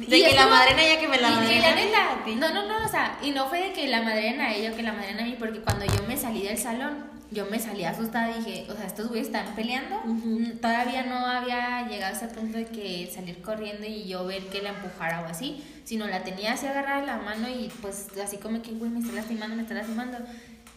[0.00, 2.22] Y De que la estuvo- madre a ella que me la y- y madrena.
[2.36, 4.76] No, no, no, o sea, y no fue de que la madren a ella o
[4.76, 7.84] que la madren a mí, porque cuando yo me salí del salón, yo me salí
[7.84, 10.00] asustada y dije, o sea, estos güeyes están peleando.
[10.04, 14.42] Mm, Todavía no había llegado a ese punto de que salir corriendo y yo ver
[14.46, 18.36] que la empujara o así, sino la tenía así agarrada la mano y pues así
[18.36, 20.18] como que, güey, me está lastimando, me está lastimando.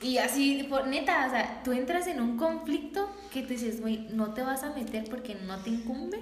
[0.02, 4.08] Y así, por, neta, o sea, tú entras en un conflicto que tú dices, güey,
[4.12, 6.20] no te vas a meter porque no te incumbe.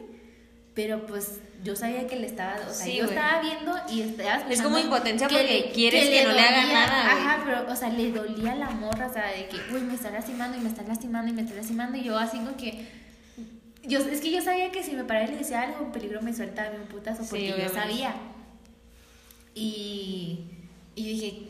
[0.74, 3.16] Pero pues yo sabía que le estaba, o sea, Sí, yo güey.
[3.16, 7.24] estaba viendo y estaba Es como impotencia porque quieres que no le hagan nada, güey.
[7.26, 9.94] Ajá, pero, o sea, le dolía a la morra, o sea, de que, güey, me
[9.94, 11.98] está lastimando y me está lastimando y me está lastimando.
[11.98, 12.88] Y yo así como que.
[13.84, 16.22] Yo, es que yo sabía que si me paraba y le decía algo, en peligro
[16.22, 17.80] me suelta un putazo, Sí, porque yo obviamente.
[17.80, 18.16] sabía.
[19.56, 20.40] Y,
[20.96, 21.44] y dije,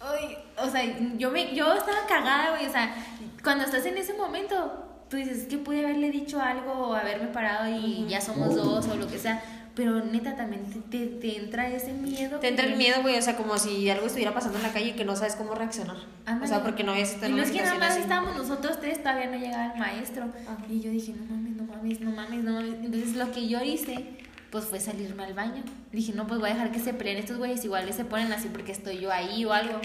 [0.00, 0.82] ay, o sea,
[1.16, 2.94] yo, me, yo estaba cagada, güey, o sea,
[3.42, 7.28] cuando estás en ese momento, tú dices, es que pude haberle dicho algo o haberme
[7.28, 9.42] parado y ya somos dos o lo que sea,
[9.74, 12.38] pero neta también te, te, te entra ese miedo.
[12.40, 14.88] Te entra el miedo, güey, o sea, como si algo estuviera pasando en la calle
[14.88, 15.96] y que no sabes cómo reaccionar.
[15.96, 16.00] O
[16.30, 16.48] Ándale.
[16.48, 18.00] sea, porque no habías estado Y en una es que nada más así.
[18.00, 20.24] estábamos nosotros tres, todavía no llegaba el maestro.
[20.24, 20.56] Ajá.
[20.70, 22.74] Y yo dije, no mames, no mames, no mames, no mames.
[22.82, 24.16] Entonces lo que yo hice
[24.50, 25.62] pues fue salirme al baño.
[25.92, 28.48] Dije, no, pues voy a dejar que se peleen estos güeyes, igual se ponen así
[28.48, 29.78] porque estoy yo ahí o algo.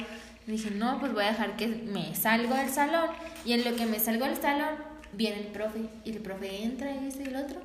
[0.47, 3.09] Dije, no, pues voy a dejar que me salgo del salón.
[3.43, 4.75] Y en lo que me salgo del salón,
[5.13, 5.79] viene el profe.
[6.05, 7.59] Y el profe entra y dice el otro.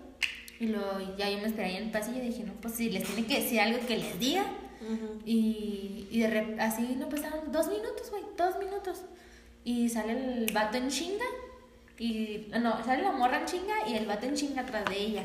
[0.59, 2.91] Y lo, ya yo me esperé ahí en el pasillo y dije, no, pues si
[2.91, 4.45] les tiene que decir algo que les diga.
[5.25, 9.03] Y, y de rep- así no pasaron dos minutos, güey, dos minutos.
[9.65, 11.25] Y sale el vato en chinga.
[11.99, 15.23] Y no, sale la morra en chinga y el vato en chinga atrás de ella.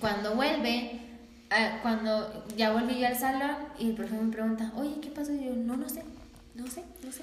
[0.00, 1.00] Cuando vuelve,
[1.50, 5.32] ah, cuando ya volví yo al salón y el profe me pregunta, oye, ¿qué pasó?
[5.32, 6.02] Y yo, no, no sé,
[6.54, 7.22] no sé, no sé.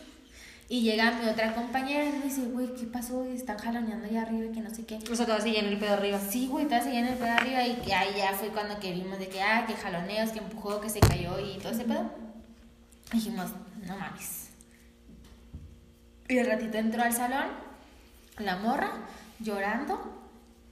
[0.68, 3.24] Y llega mi otra compañera y me dice, güey, ¿qué pasó?
[3.30, 4.96] Y están jaloneando allá arriba y que no sé qué.
[5.12, 6.20] O sea, todavía seguía en el pedo arriba.
[6.20, 9.20] Sí, güey, todas seguían el pedo arriba y que ahí ya fue cuando que vimos
[9.20, 12.10] de que, ah, que jaloneos, que empujó, que se cayó y todo ese pedo.
[13.12, 13.52] Dijimos,
[13.86, 14.50] no mames.
[16.28, 17.46] Y el ratito entró al salón,
[18.40, 18.92] la morra,
[19.40, 20.20] llorando,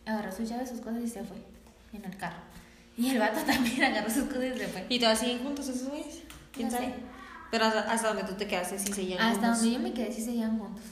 [0.08, 1.38] agarró sus llaves, sus cosas y se fue
[1.94, 2.41] en el carro.
[2.98, 4.86] Y el vato también agarró sus cosas y se fue.
[4.89, 6.24] ¿Y todavía siguen juntos esos güeyes?
[6.52, 6.88] ¿Quién No sabe?
[6.88, 6.94] sé.
[7.54, 9.60] Pero hasta, hasta donde tú te quedaste, sí seguían Hasta juntos.
[9.60, 10.84] donde yo me quedé, sí seguían juntos.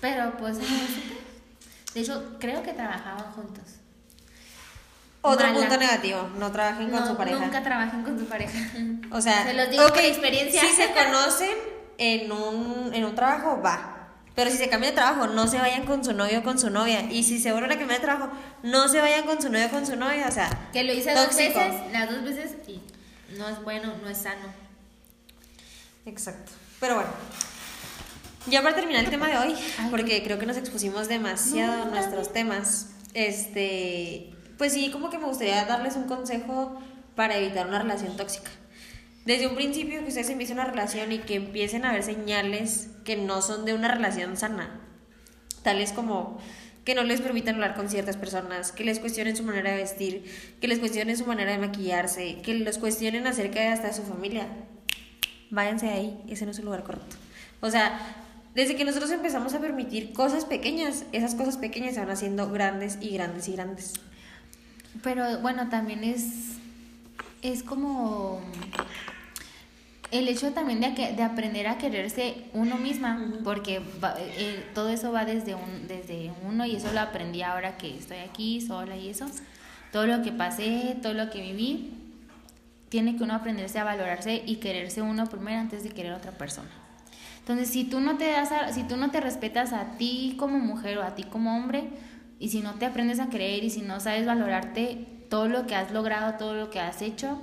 [0.00, 3.64] Pero pues, de hecho, creo que trabajaban juntos.
[5.20, 5.58] Otro Mala.
[5.58, 7.38] punto negativo, no trabajen con No, su pareja.
[7.40, 8.56] Nunca trabajen con su pareja.
[9.10, 10.60] O sea, Se los digo ok, por experiencia.
[10.60, 11.50] Si se conocen
[11.98, 13.88] en un, en un trabajo, va.
[14.36, 16.70] Pero si se cambia de trabajo, no se vayan con su novio o con su
[16.70, 17.02] novia.
[17.10, 18.30] Y si se vuelven a cambiar de trabajo,
[18.62, 20.26] no se vayan con su novio o con su novia.
[20.28, 21.58] O sea, Que lo hice dos Tóxico.
[21.58, 22.80] veces, las dos veces, y
[23.36, 24.61] no es bueno, no es sano.
[26.06, 26.52] Exacto.
[26.80, 27.10] Pero bueno,
[28.46, 29.54] ya para terminar el tema de hoy,
[29.90, 35.26] porque creo que nos expusimos demasiado a nuestros temas, este, pues sí, como que me
[35.26, 36.80] gustaría darles un consejo
[37.14, 38.50] para evitar una relación tóxica.
[39.24, 43.16] Desde un principio que ustedes empiecen una relación y que empiecen a ver señales que
[43.16, 44.80] no son de una relación sana,
[45.62, 46.40] tales como
[46.84, 50.24] que no les permitan hablar con ciertas personas, que les cuestionen su manera de vestir,
[50.60, 54.48] que les cuestionen su manera de maquillarse, que los cuestionen acerca de hasta su familia.
[55.52, 57.14] Váyanse de ahí, ese no es el lugar correcto.
[57.60, 57.96] O sea,
[58.54, 62.98] desde que nosotros empezamos a permitir cosas pequeñas, esas cosas pequeñas se van haciendo grandes
[63.00, 63.92] y grandes y grandes.
[65.02, 66.54] Pero bueno, también es,
[67.42, 68.40] es como
[70.10, 74.90] el hecho también de, que, de aprender a quererse uno misma, porque va- eh, todo
[74.90, 78.96] eso va desde, un, desde uno y eso lo aprendí ahora que estoy aquí sola
[78.96, 79.26] y eso.
[79.92, 81.90] Todo lo que pasé, todo lo que viví,
[82.92, 86.32] tiene que uno aprenderse a valorarse y quererse uno primero antes de querer a otra
[86.32, 86.68] persona.
[87.38, 90.58] Entonces, si tú no te das a- si tú no te respetas a ti como
[90.58, 91.84] mujer o a ti como hombre,
[92.38, 95.74] y si no te aprendes a creer y si no sabes valorarte todo lo que
[95.74, 97.40] has logrado, todo lo que has hecho,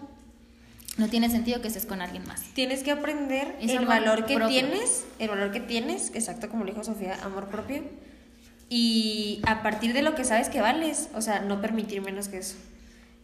[0.97, 2.41] no tiene sentido que estés con alguien más.
[2.53, 4.49] Tienes que aprender Es el valor que propio.
[4.49, 7.81] tienes, el valor que tienes, exacto como lo dijo Sofía, amor propio.
[8.69, 12.37] Y a partir de lo que sabes que vales, o sea, no permitir menos que
[12.37, 12.55] eso.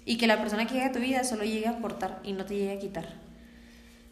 [0.05, 2.45] Y que la persona que llega a tu vida solo llegue a aportar y no
[2.45, 3.07] te llegue a quitar.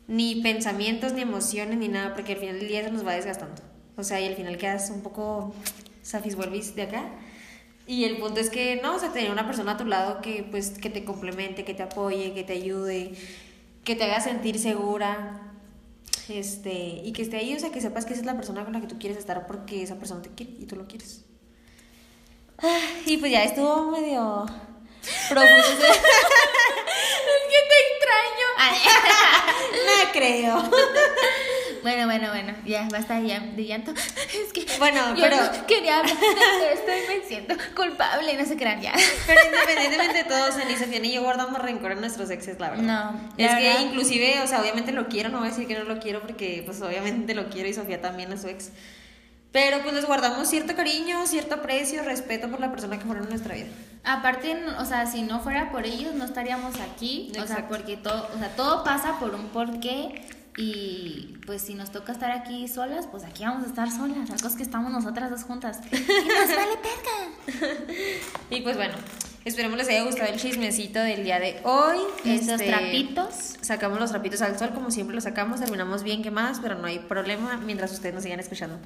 [0.08, 3.62] Ni pensamientos, ni emociones, ni nada, porque al final del día eso nos va desgastando.
[3.96, 5.54] O sea, y al final quedas un poco
[6.02, 7.06] safis vuelvis de acá.
[7.86, 10.46] Y el punto es que, no, o sea, tener una persona a tu lado que,
[10.50, 13.14] pues, que te complemente, que te apoye, que te ayude,
[13.84, 15.54] que te haga sentir segura,
[16.30, 18.74] este, y que esté ahí, o sea, que sepas que esa es la persona con
[18.74, 21.26] la que tú quieres estar porque esa persona te quiere y tú lo quieres.
[22.60, 24.46] Ah, Y pues ya estuvo medio
[25.30, 25.86] profundo.
[27.50, 28.48] ¡Qué te extraño!
[30.06, 30.72] no creo.
[31.84, 33.92] bueno, bueno, bueno, ya basta ya de llanto.
[33.94, 38.46] Es que Bueno, yo pero- no quería hablar de esto y me siento culpable, no
[38.46, 38.94] se crean ya.
[39.28, 42.84] Pero independientemente de todo, ni Sofía ni yo guardamos rencor en nuestros exes, la verdad.
[42.84, 45.84] No, Es que inclusive, o sea, obviamente lo quiero, no voy a decir que no
[45.86, 48.70] lo quiero porque pues obviamente lo quiero y Sofía también a su ex.
[49.54, 53.30] Pero pues les guardamos cierto cariño, cierto aprecio, respeto por la persona que fueron en
[53.30, 53.68] nuestra vida.
[54.04, 57.28] Aparte, o sea, si no fuera por ellos, no estaríamos aquí.
[57.32, 57.68] O sea, Exacto.
[57.70, 60.26] porque todo, o sea, todo pasa por un porqué.
[60.58, 64.30] Y pues si nos toca estar aquí solas, pues aquí vamos a estar solas.
[64.30, 65.80] La cosa es que estamos nosotras dos juntas.
[65.92, 67.76] Y nos vale perga.
[68.50, 68.94] Y pues bueno,
[69.46, 71.98] esperemos les haya gustado el chismecito del día de hoy.
[72.24, 73.34] Nuestros Este, trapitos.
[73.62, 77.00] Sacamos los trapitos al sol como siempre los sacamos, terminamos bien quemadas, pero no hay
[77.00, 78.78] problema mientras ustedes nos sigan escuchando.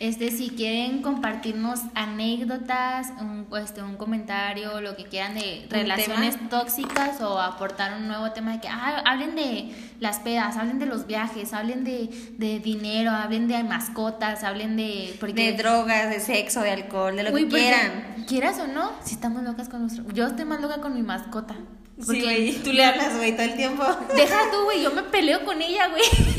[0.00, 7.20] Este, si quieren compartirnos anécdotas, un, este, un comentario, lo que quieran de relaciones tóxicas
[7.20, 11.08] o aportar un nuevo tema de que ah, hablen de las pedas, hablen de los
[11.08, 15.18] viajes, hablen de, de dinero, hablen de mascotas, hablen de...
[15.34, 18.24] De drogas, de sexo, de alcohol, de lo Uy, que porque, quieran.
[18.28, 20.08] Quieras o no, si estamos locas con nuestro...
[20.12, 21.56] Yo estoy más loca con mi mascota.
[22.00, 23.84] Sí, güey, tú le hablas, güey, todo el tiempo.
[24.14, 26.02] Deja tú, güey, yo me peleo con ella, güey.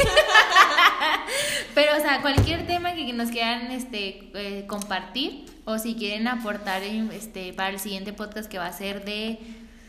[1.75, 6.83] Pero, o sea, cualquier tema que nos quieran este, eh, compartir o si quieren aportar
[6.83, 9.39] en, este, para el siguiente podcast que va a ser de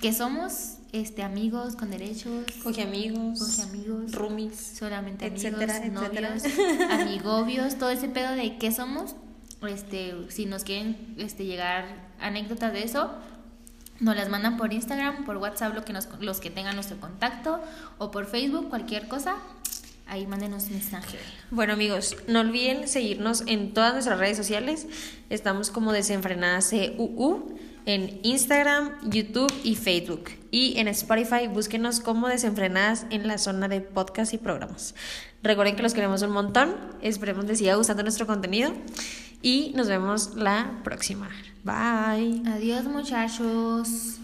[0.00, 0.76] ¿Qué somos?
[0.92, 2.46] Este, amigos con derechos.
[2.62, 3.38] Coge amigos.
[3.38, 4.12] Coge amigos.
[4.12, 4.56] Roomies.
[4.78, 6.30] Solamente amigos, Etcétera, etcétera.
[6.30, 6.44] novios,
[6.90, 9.14] amigobios, todo ese pedo de qué somos.
[9.68, 11.84] Este, si nos quieren este, llegar
[12.18, 13.12] anécdotas de eso,
[14.00, 17.60] nos las mandan por Instagram, por WhatsApp, lo que nos, los que tengan nuestro contacto,
[17.98, 19.36] o por Facebook, cualquier cosa.
[20.06, 21.18] Ahí mándenos un mensaje.
[21.52, 24.88] Bueno amigos, no olviden seguirnos en todas nuestras redes sociales.
[25.28, 30.30] Estamos como Desenfrenadas CUU en Instagram, YouTube y Facebook.
[30.50, 34.96] Y en Spotify búsquenos como Desenfrenadas en la zona de podcast y programas.
[35.42, 36.74] Recuerden que los queremos un montón.
[37.02, 38.72] Esperemos les siga gustando nuestro contenido.
[39.42, 41.30] Y nos vemos la próxima.
[41.64, 42.42] Bye.
[42.54, 44.18] Adiós muchachos.